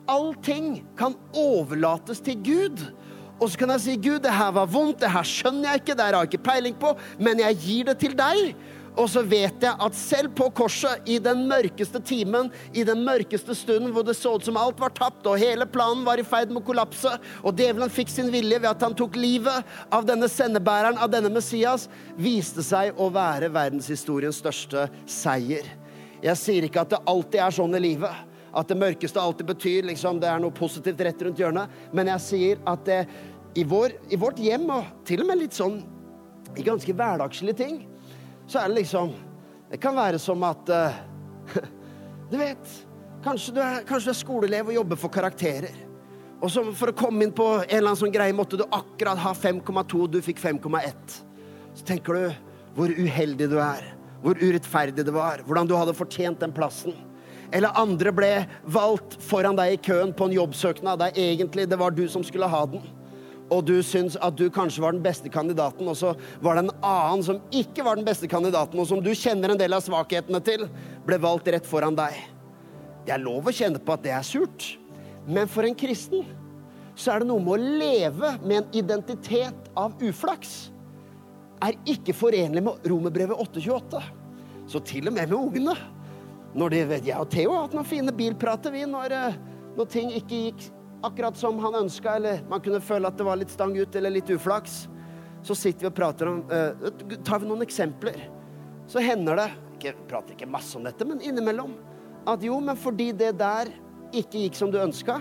Allting 0.09 0.87
kan 0.97 1.13
overlates 1.37 2.23
til 2.25 2.39
Gud. 2.41 2.81
Og 3.39 3.51
så 3.51 3.59
kan 3.59 3.71
jeg 3.71 3.85
si, 3.85 3.95
'Gud, 3.97 4.19
det 4.25 4.35
her 4.35 4.51
var 4.55 4.67
vondt, 4.67 5.01
det 5.01 5.13
her 5.15 5.27
skjønner 5.27 5.71
jeg 5.71 5.83
ikke, 5.83 5.95
det 5.95 6.05
her 6.05 6.17
har 6.17 6.27
jeg 6.27 6.33
ikke 6.35 6.51
peiling 6.51 6.75
på', 6.75 6.97
men 7.19 7.39
jeg 7.39 7.63
gir 7.63 7.85
det 7.85 7.99
til 7.99 8.19
deg. 8.19 8.57
Og 8.99 9.07
så 9.07 9.23
vet 9.23 9.63
jeg 9.63 9.79
at 9.79 9.95
selv 9.95 10.33
på 10.35 10.49
korset, 10.51 11.05
i 11.07 11.21
den 11.23 11.45
mørkeste 11.47 12.01
timen, 12.03 12.51
i 12.75 12.83
den 12.83 13.05
mørkeste 13.07 13.55
stunden 13.55 13.93
hvor 13.95 14.03
det 14.03 14.17
så 14.19 14.33
ut 14.35 14.45
som 14.45 14.59
alt 14.59 14.81
var 14.81 14.91
tapt, 14.91 15.27
og 15.27 15.39
hele 15.39 15.69
planen 15.71 16.03
var 16.07 16.19
i 16.19 16.27
ferd 16.27 16.51
med 16.51 16.65
å 16.65 16.67
kollapse, 16.67 17.13
og 17.45 17.55
djevelen 17.55 17.93
fikk 17.95 18.11
sin 18.11 18.33
vilje 18.35 18.59
ved 18.59 18.71
at 18.73 18.83
han 18.83 18.97
tok 18.99 19.15
livet 19.15 19.77
av 19.95 20.09
denne 20.09 20.27
sendebæreren, 20.27 20.99
av 20.99 21.13
denne 21.15 21.31
Messias, 21.31 21.87
viste 22.19 22.65
seg 22.67 22.99
å 22.99 23.07
være 23.15 23.53
verdenshistoriens 23.55 24.43
største 24.43 24.89
seier. 25.07 25.71
Jeg 26.19 26.41
sier 26.41 26.67
ikke 26.67 26.83
at 26.83 26.97
det 26.97 27.05
alltid 27.07 27.45
er 27.45 27.55
sånn 27.55 27.79
i 27.79 27.85
livet 27.85 28.28
at 28.57 28.71
det 28.71 28.79
mørkeste 28.81 29.21
alltid 29.21 29.49
betyr 29.51 29.89
liksom, 29.91 30.21
det 30.23 30.31
er 30.31 30.41
noe 30.43 30.55
positivt 30.55 31.01
rett 31.05 31.23
rundt 31.25 31.41
hjørnet. 31.41 31.73
Men 31.93 32.11
jeg 32.15 32.25
sier 32.25 32.63
at 32.69 32.85
det, 32.89 33.03
i, 33.59 33.65
vår, 33.69 33.97
i, 34.09 34.19
vårt 34.21 34.41
hjem, 34.43 34.69
og 34.73 35.05
til 35.09 35.25
og 35.25 35.31
med 35.31 35.43
litt 35.43 35.57
sånn 35.57 35.81
i 36.59 36.65
ganske 36.67 36.95
hverdagslige 36.97 37.59
ting, 37.59 37.83
så 38.49 38.63
er 38.63 38.71
det 38.71 38.83
liksom 38.83 39.17
Det 39.69 39.77
kan 39.83 39.93
være 39.93 40.17
som 40.17 40.41
at 40.49 40.71
uh, 40.73 40.95
Du 42.31 42.39
vet, 42.41 42.71
kanskje 43.25 43.53
du, 43.53 43.61
er, 43.61 43.83
kanskje 43.85 44.09
du 44.09 44.13
er 44.15 44.17
skoleelev 44.23 44.71
og 44.71 44.79
jobber 44.79 45.01
for 45.01 45.13
karakterer. 45.13 45.75
Og 46.41 46.53
så 46.53 46.63
for 46.77 46.93
å 46.93 46.97
komme 46.97 47.27
inn 47.27 47.35
på 47.35 47.47
en 47.59 47.67
eller 47.67 47.91
annen 47.91 48.01
sånn 48.01 48.15
greie 48.15 48.37
måtte 48.37 48.61
du 48.61 48.65
akkurat 48.65 49.19
ha 49.21 49.33
5,2, 49.35 50.07
du 50.09 50.21
fikk 50.25 50.41
5,1. 50.41 51.19
Så 51.77 51.87
tenker 51.89 52.17
du 52.17 52.49
hvor 52.79 52.93
uheldig 52.95 53.49
du 53.51 53.59
er, 53.61 53.85
hvor 54.23 54.39
urettferdig 54.39 55.05
det 55.05 55.15
var, 55.15 55.43
hvordan 55.47 55.69
du 55.69 55.75
hadde 55.77 55.97
fortjent 55.99 56.41
den 56.45 56.55
plassen. 56.55 56.95
Eller 57.53 57.77
andre 57.81 58.13
ble 58.13 58.31
valgt 58.69 59.17
foran 59.25 59.57
deg 59.57 59.75
i 59.75 59.83
køen 59.89 60.13
på 60.13 60.29
en 60.29 60.37
jobbsøknad 60.37 61.01
der 61.01 61.17
egentlig 61.17 61.69
det 61.71 61.79
var 61.81 61.95
du 61.97 62.05
som 62.13 62.25
skulle 62.27 62.49
ha 62.51 62.65
den. 62.69 62.83
Og 63.49 63.63
du 63.65 63.79
syns 63.81 64.19
at 64.21 64.37
du 64.37 64.51
kanskje 64.53 64.83
var 64.85 64.93
den 64.93 65.05
beste 65.05 65.31
kandidaten, 65.33 65.89
og 65.89 65.97
så 65.97 66.13
var 66.45 66.59
det 66.59 66.67
en 66.67 66.75
annen 66.85 67.25
som 67.25 67.39
ikke 67.49 67.85
var 67.87 67.97
den 67.97 68.05
beste 68.05 68.29
kandidaten, 68.29 68.77
og 68.77 68.89
som 68.91 69.01
du 69.01 69.09
kjenner 69.17 69.55
en 69.55 69.61
del 69.61 69.73
av 69.73 69.85
svakhetene 69.87 70.43
til, 70.45 70.67
ble 71.09 71.21
valgt 71.23 71.49
rett 71.49 71.69
foran 71.69 71.97
deg. 71.97 72.19
Det 73.07 73.15
er 73.17 73.25
lov 73.25 73.49
å 73.49 73.55
kjenne 73.55 73.81
på 73.81 73.95
at 73.95 74.05
det 74.05 74.13
er 74.13 74.27
surt. 74.27 74.75
Men 75.25 75.49
for 75.49 75.65
en 75.65 75.77
kristen 75.77 76.29
så 76.99 77.15
er 77.15 77.23
det 77.23 77.31
noe 77.31 77.41
med 77.41 77.55
å 77.55 77.75
leve 77.81 78.35
med 78.43 78.57
en 78.59 78.73
identitet 78.77 79.71
av 79.79 79.97
uflaks. 80.05 80.69
Er 81.65 81.79
ikke 81.89 82.13
forenlig 82.17 82.61
med 82.67 82.89
Romerbrevet 82.91 83.39
828. 83.39 84.03
Så 84.69 84.83
til 84.85 85.09
og 85.09 85.17
med 85.17 85.31
med 85.31 85.39
ungene. 85.39 85.77
Når 86.59 86.75
de 86.75 86.79
Jeg 87.07 87.15
og 87.15 87.29
Theo 87.31 87.53
har 87.55 87.67
hatt 87.67 87.77
noen 87.77 87.87
fine 87.87 88.13
bilprater, 88.15 88.73
vi, 88.75 88.83
når, 88.89 89.15
eh, 89.15 89.39
når 89.79 89.91
ting 89.93 90.11
ikke 90.11 90.43
gikk 90.49 90.65
akkurat 91.07 91.37
som 91.39 91.59
han 91.63 91.77
ønska, 91.85 92.17
eller 92.19 92.41
man 92.51 92.63
kunne 92.65 92.81
føle 92.83 93.07
at 93.07 93.19
det 93.19 93.27
var 93.27 93.39
litt 93.39 93.53
stang 93.55 93.77
ut 93.79 93.95
eller 93.95 94.11
litt 94.11 94.31
uflaks. 94.35 94.89
Så 95.47 95.55
sitter 95.55 95.87
vi 95.87 95.91
og 95.93 95.95
prater 95.95 96.27
om 96.27 96.41
uh, 96.51 96.89
Tar 97.23 97.39
vi 97.39 97.47
noen 97.47 97.63
eksempler, 97.63 98.17
så 98.91 98.99
hender 99.05 99.39
det 99.39 99.47
ikke, 99.77 99.93
prater 100.11 100.35
ikke 100.35 100.49
masse 100.51 100.75
om 100.75 100.83
dette, 100.83 101.07
men 101.07 101.23
innimellom 101.23 101.77
at 102.29 102.43
jo, 102.43 102.57
men 102.61 102.77
fordi 102.77 103.13
det 103.15 103.37
der 103.39 103.71
ikke 104.11 104.43
gikk 104.43 104.59
som 104.59 104.73
du 104.75 104.81
ønska, 104.83 105.21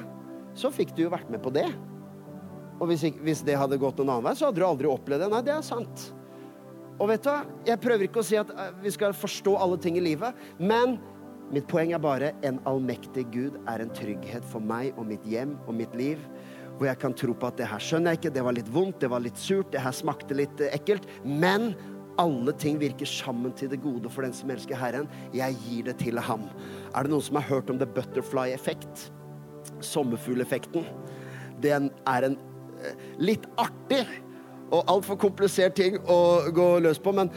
så 0.58 0.72
fikk 0.74 0.96
du 0.98 1.04
jo 1.06 1.12
vært 1.14 1.30
med 1.30 1.44
på 1.44 1.54
det. 1.54 1.68
Og 2.82 2.90
hvis, 2.90 3.06
hvis, 3.22 3.44
det 3.46 3.60
hadde 3.60 3.78
gått 3.82 4.02
noen 4.02 4.16
annen 4.16 4.26
vei, 4.26 4.34
så 4.38 4.50
hadde 4.50 4.62
du 4.62 4.66
aldri 4.66 4.90
opplevd 4.90 5.28
det. 5.28 5.30
Nei, 5.30 5.44
det 5.46 5.54
er 5.54 5.66
sant. 5.66 6.08
Og 6.98 7.12
vet 7.12 7.22
du 7.22 7.30
hva? 7.30 7.44
Jeg 7.68 7.82
prøver 7.84 8.08
ikke 8.08 8.24
å 8.24 8.26
si 8.26 8.40
at 8.40 8.50
eh, 8.50 8.74
vi 8.82 8.92
skal 8.94 9.14
forstå 9.18 9.54
alle 9.62 9.78
ting 9.82 10.00
i 10.00 10.04
livet, 10.04 10.38
men 10.58 10.98
mitt 11.54 11.68
poeng 11.72 11.94
er 11.96 12.02
bare 12.04 12.34
en 12.48 12.60
allmektig 12.68 13.28
Gud 13.34 13.58
er 13.72 13.84
en 13.84 13.92
trygghet 13.96 14.46
for 14.52 14.64
meg 14.64 14.98
og 14.98 15.08
mitt 15.10 15.26
hjem 15.28 15.56
og 15.66 15.76
mitt 15.80 15.94
liv. 15.98 16.22
Hvor 16.78 16.90
jeg 16.90 17.00
kan 17.02 17.16
tro 17.18 17.34
på 17.34 17.50
at 17.50 17.58
det 17.58 17.70
her 17.72 17.82
skjønner 17.82 18.14
jeg 18.14 18.22
ikke, 18.22 18.34
det 18.36 18.44
var 18.46 18.58
litt 18.58 18.72
vondt, 18.74 19.00
det 19.02 19.10
var 19.10 19.24
litt 19.24 19.40
surt, 19.42 19.72
det 19.74 19.82
her 19.82 19.96
smakte 19.96 20.38
litt 20.38 20.62
eh, 20.62 20.74
ekkelt. 20.78 21.08
Men 21.26 21.72
alle 22.22 22.54
ting 22.58 22.78
virker 22.82 23.10
sammen 23.10 23.56
til 23.58 23.72
det 23.72 23.82
gode 23.82 24.12
for 24.14 24.26
den 24.26 24.36
som 24.36 24.52
elsker 24.54 24.78
Herren. 24.78 25.10
Jeg 25.36 25.58
gir 25.64 25.88
det 25.90 25.98
til 26.04 26.20
ham. 26.22 26.46
Er 26.94 27.06
det 27.06 27.14
noen 27.14 27.26
som 27.26 27.40
har 27.40 27.48
hørt 27.50 27.72
om 27.74 27.82
the 27.82 27.90
butterfly 27.90 28.52
effekt? 28.54 29.08
Sommerfugleffekten. 29.82 30.86
Den 31.64 31.92
er 32.10 32.30
en 32.30 32.40
eh, 32.84 33.04
litt 33.18 33.48
artig 33.58 34.04
og 34.68 34.84
altfor 34.92 35.16
komplisert 35.22 35.78
ting 35.80 35.96
å 36.12 36.50
gå 36.54 36.72
løs 36.84 37.00
på, 37.00 37.14
men 37.16 37.32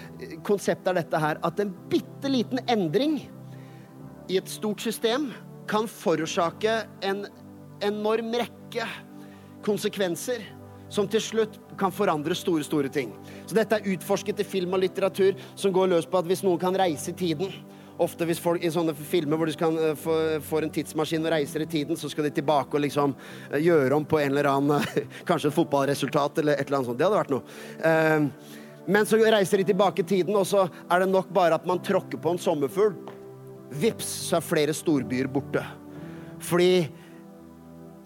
konseptet 0.47 0.91
er 0.91 0.99
dette 0.99 1.21
her 1.23 1.39
at 1.47 1.61
en 1.63 1.71
bitte 1.93 2.33
liten 2.33 2.59
endring 2.67 3.21
i 4.31 4.39
et 4.39 4.49
stort 4.49 4.81
system 4.81 5.31
kan 5.71 5.89
forårsake 5.91 6.77
en 7.07 7.25
enorm 7.83 8.33
rekke 8.39 8.87
konsekvenser 9.67 10.45
som 10.91 11.09
til 11.11 11.23
slutt 11.23 11.59
kan 11.79 11.93
forandre 11.95 12.35
store, 12.35 12.65
store 12.67 12.91
ting. 12.93 13.13
Så 13.47 13.57
dette 13.57 13.79
er 13.79 13.93
utforsket 13.95 14.43
i 14.43 14.47
film 14.47 14.75
og 14.75 14.83
litteratur 14.85 15.39
som 15.59 15.75
går 15.75 15.93
løs 15.93 16.09
på 16.11 16.19
at 16.19 16.31
hvis 16.31 16.43
noen 16.47 16.61
kan 16.63 16.77
reise 16.79 17.13
i 17.13 17.19
tiden 17.19 17.53
Ofte 18.01 18.25
hvis 18.25 18.39
folk 18.41 18.63
i 18.65 18.71
sånne 18.73 18.95
filmer 18.97 19.37
hvor 19.37 19.51
de 19.51 19.53
kan 19.61 19.75
få, 20.01 20.15
får 20.41 20.65
en 20.65 20.71
tidsmaskin 20.73 21.27
og 21.27 21.35
reiser 21.35 21.61
i 21.61 21.67
tiden, 21.69 21.99
så 22.01 22.09
skal 22.09 22.25
de 22.25 22.31
tilbake 22.39 22.73
og 22.73 22.81
liksom 22.81 23.13
uh, 23.13 23.59
gjøre 23.61 23.93
om 23.93 24.07
på 24.09 24.23
en 24.23 24.31
eller 24.31 24.49
annen 24.49 24.87
Kanskje 25.29 25.51
et 25.51 25.57
fotballresultat 25.59 26.41
eller 26.41 26.57
et 26.57 26.65
eller 26.65 26.79
annet 26.79 26.89
sånt. 26.89 26.97
Det 26.97 27.05
hadde 27.05 27.19
vært 27.19 27.35
noe. 27.35 27.45
men 28.89 29.05
så 29.05 29.21
reiser 29.21 29.61
de 29.61 29.69
tilbake 29.75 30.01
i 30.01 30.09
tiden, 30.15 30.33
og 30.33 30.49
så 30.49 30.65
er 30.65 31.05
det 31.05 31.11
nok 31.13 31.29
bare 31.37 31.61
at 31.61 31.69
man 31.69 31.85
tråkker 31.85 32.17
på 32.25 32.33
en 32.33 32.41
sommerfugl. 32.41 32.97
Vips, 33.71 34.09
så 34.29 34.39
er 34.39 34.47
flere 34.47 34.75
storbyer 34.75 35.31
borte. 35.31 35.63
Fordi 36.43 36.89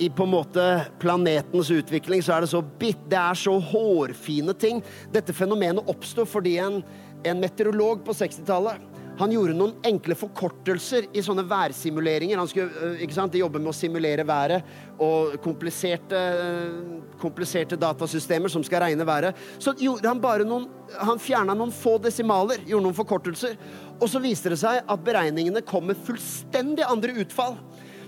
i 0.03 0.09
på 0.11 0.27
en 0.27 0.33
måte 0.33 0.64
planetens 1.00 1.70
utvikling 1.70 2.22
så 2.24 2.37
er 2.37 2.44
det 2.44 2.50
så 2.50 2.61
bitt, 2.81 3.00
det 3.11 3.18
er 3.20 3.38
så 3.38 3.55
hårfine 3.62 4.55
ting. 4.59 4.83
Dette 5.14 5.35
fenomenet 5.37 5.87
oppsto 5.90 6.27
fordi 6.29 6.57
en, 6.62 6.81
en 7.24 7.40
meteorolog 7.40 8.03
på 8.07 8.16
60-tallet 8.18 8.93
han 9.18 9.31
gjorde 9.31 9.55
noen 9.55 9.77
enkle 9.87 10.16
forkortelser 10.18 11.07
i 11.14 11.22
sånne 11.22 11.44
værsimuleringer. 11.46 12.40
Han 12.40 12.50
skulle 12.50 12.83
øh, 12.83 13.03
ikke 13.05 13.14
sant, 13.14 13.37
jobbe 13.38 13.61
med 13.62 13.70
å 13.70 13.77
simulere 13.77 14.24
været 14.27 14.66
og 15.03 15.37
kompliserte, 15.44 16.18
øh, 16.18 17.14
kompliserte 17.22 17.79
datasystemer 17.79 18.50
som 18.50 18.64
skal 18.66 18.83
regne 18.83 19.07
været. 19.07 19.38
Så 19.62 19.77
gjorde 19.79 20.11
han 20.11 20.22
bare 20.22 20.46
noen 20.48 20.66
Han 20.94 21.18
fjerna 21.18 21.57
noen 21.57 21.72
få 21.74 21.96
desimaler, 21.98 22.61
gjorde 22.68 22.85
noen 22.85 22.94
forkortelser. 22.94 23.57
Og 23.96 24.07
så 24.11 24.20
viste 24.22 24.53
det 24.53 24.61
seg 24.61 24.83
at 24.85 25.03
beregningene 25.03 25.64
kom 25.66 25.88
med 25.88 25.98
fullstendig 26.07 26.85
andre 26.87 27.16
utfall. 27.24 27.57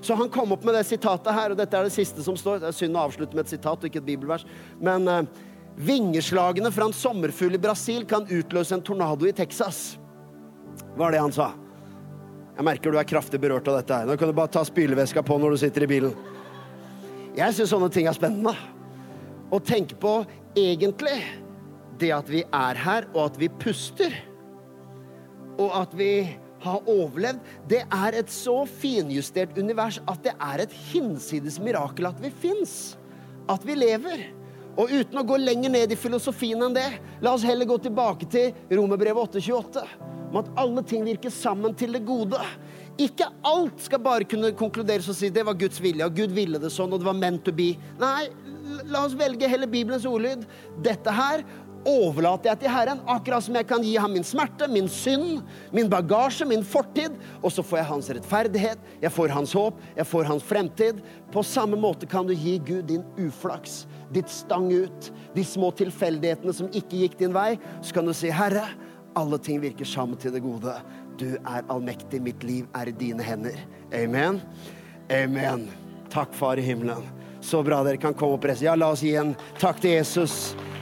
Så 0.04 0.14
han 0.14 0.30
kom 0.30 0.52
opp 0.54 0.62
med 0.66 0.76
det 0.76 0.84
sitatet 0.86 1.34
her, 1.34 1.50
og 1.50 1.58
dette 1.58 1.74
er 1.74 1.88
det 1.88 1.94
siste 1.94 2.22
som 2.22 2.36
står. 2.38 2.60
Det 2.62 2.70
er 2.70 2.78
synd 2.78 2.98
å 2.98 3.06
avslutte 3.08 3.34
med 3.34 3.46
et 3.46 3.54
sitat 3.56 3.80
og 3.80 3.88
ikke 3.88 4.04
et 4.04 4.10
bibelvers. 4.12 4.44
Men 4.78 5.08
uh, 5.08 5.24
vingeslagene 5.74 6.70
fra 6.70 6.86
en 6.86 6.94
sommerfugl 6.94 7.58
i 7.58 7.62
Brasil 7.64 8.06
kan 8.06 8.28
utløse 8.28 8.76
en 8.76 8.84
tornado 8.86 9.26
i 9.26 9.34
Texas. 9.34 9.96
Var 10.96 11.12
det 11.12 11.20
han 11.20 11.34
sa. 11.34 11.50
Jeg 12.56 12.64
merker 12.64 12.92
du 12.94 12.96
er 12.96 13.08
kraftig 13.08 13.40
berørt 13.40 13.68
av 13.68 13.82
dette 13.82 13.98
her. 13.98 14.08
Nå 14.08 14.16
kan 14.16 14.30
du 14.30 14.36
bare 14.36 14.52
ta 14.52 14.62
spyleveska 14.64 15.22
på 15.26 15.36
når 15.40 15.56
du 15.56 15.60
sitter 15.60 15.84
i 15.84 15.90
bilen. 15.90 16.14
Jeg 17.36 17.52
syns 17.52 17.74
sånne 17.74 17.90
ting 17.92 18.08
er 18.08 18.16
spennende. 18.16 18.54
Å 19.52 19.60
tenke 19.60 19.98
på 20.00 20.22
egentlig 20.56 21.18
det 22.00 22.10
at 22.16 22.30
vi 22.32 22.40
er 22.44 22.80
her, 22.80 23.06
og 23.12 23.26
at 23.28 23.36
vi 23.40 23.50
puster. 23.60 24.14
Og 25.60 25.68
at 25.76 25.92
vi 25.96 26.10
har 26.64 26.88
overlevd, 26.88 27.44
det 27.68 27.82
er 27.84 28.16
et 28.16 28.32
så 28.32 28.62
finjustert 28.68 29.56
univers 29.60 30.00
at 30.08 30.24
det 30.24 30.32
er 30.32 30.64
et 30.64 30.74
hinsides 30.88 31.60
mirakel 31.62 32.08
at 32.08 32.20
vi 32.24 32.32
fins. 32.32 32.96
At 33.52 33.64
vi 33.68 33.76
lever. 33.76 34.24
Og 34.76 34.92
uten 34.92 35.18
å 35.20 35.24
gå 35.24 35.38
lenger 35.40 35.72
ned 35.72 35.92
i 35.92 35.98
filosofien 35.98 36.60
enn 36.66 36.76
det, 36.76 36.88
la 37.24 37.32
oss 37.32 37.44
heller 37.46 37.68
gå 37.68 37.78
tilbake 37.86 38.28
til 38.32 38.52
Romerbrevet 38.76 39.38
828. 39.38 39.84
Om 40.26 40.40
at 40.42 40.50
alle 40.60 40.82
ting 40.84 41.04
virker 41.06 41.32
sammen 41.32 41.76
til 41.78 41.96
det 41.96 42.02
gode. 42.04 42.40
Ikke 43.00 43.28
alt 43.46 43.80
skal 43.84 44.02
bare 44.04 44.26
kunne 44.28 44.52
konkluderes 44.56 45.08
og 45.12 45.16
si 45.16 45.30
det 45.32 45.44
var 45.46 45.56
Guds 45.56 45.80
vilje, 45.80 46.04
og 46.04 46.16
Gud 46.16 46.34
ville 46.36 46.60
det 46.60 46.72
sånn, 46.74 46.92
og 46.92 47.00
det 47.00 47.08
var 47.08 47.16
meant 47.16 47.44
to 47.46 47.54
be. 47.56 47.70
Nei, 48.00 48.26
la 48.90 49.04
oss 49.06 49.16
velge 49.16 49.48
heller 49.48 49.70
Bibelens 49.70 50.06
ordlyd. 50.08 50.44
Dette 50.84 51.12
her 51.14 51.44
overlater 51.86 52.50
jeg 52.50 52.60
til 52.62 52.72
Herren, 52.72 53.00
akkurat 53.10 53.44
som 53.46 53.56
jeg 53.56 53.66
kan 53.70 53.84
gi 53.84 53.94
ham 54.00 54.12
min 54.16 54.26
smerte, 54.26 54.68
min 54.70 54.88
synd, 54.90 55.42
min 55.74 55.88
bagasje, 55.90 56.46
min 56.48 56.64
fortid. 56.66 57.14
Og 57.42 57.54
så 57.54 57.64
får 57.64 57.80
jeg 57.80 57.88
hans 57.90 58.10
rettferdighet, 58.18 58.90
jeg 59.02 59.12
får 59.14 59.34
hans 59.34 59.54
håp, 59.56 59.78
jeg 59.96 60.08
får 60.10 60.28
hans 60.30 60.46
fremtid. 60.46 61.00
På 61.34 61.44
samme 61.46 61.78
måte 61.80 62.08
kan 62.10 62.26
du 62.26 62.34
gi 62.34 62.58
Gud 62.66 62.90
din 62.90 63.06
uflaks, 63.22 63.84
ditt 64.14 64.30
stang 64.32 64.68
ut, 64.74 65.10
de 65.36 65.46
små 65.46 65.70
tilfeldighetene 65.78 66.54
som 66.56 66.70
ikke 66.72 67.04
gikk 67.04 67.18
din 67.22 67.34
vei. 67.36 67.54
Så 67.80 67.96
kan 67.96 68.08
du 68.08 68.14
si, 68.16 68.32
Herre, 68.34 68.66
alle 69.16 69.40
ting 69.40 69.62
virker 69.62 69.88
sammen 69.88 70.18
til 70.20 70.34
det 70.34 70.44
gode. 70.44 70.74
Du 71.16 71.30
er 71.38 71.64
allmektig, 71.72 72.20
mitt 72.20 72.44
liv 72.44 72.66
er 72.76 72.90
i 72.90 72.96
dine 72.96 73.24
hender. 73.24 73.56
Amen. 73.94 74.42
Amen. 75.12 75.68
Takk, 76.12 76.34
Far 76.36 76.60
i 76.60 76.66
himmelen. 76.66 77.06
Så 77.40 77.62
bra 77.62 77.82
dere 77.86 78.00
kan 78.02 78.14
komme 78.16 78.36
opp. 78.36 78.48
Ja, 78.60 78.74
la 78.74 78.90
oss 78.92 79.04
gi 79.06 79.14
en 79.16 79.36
takk 79.60 79.78
til 79.80 79.96
Jesus 79.96 80.56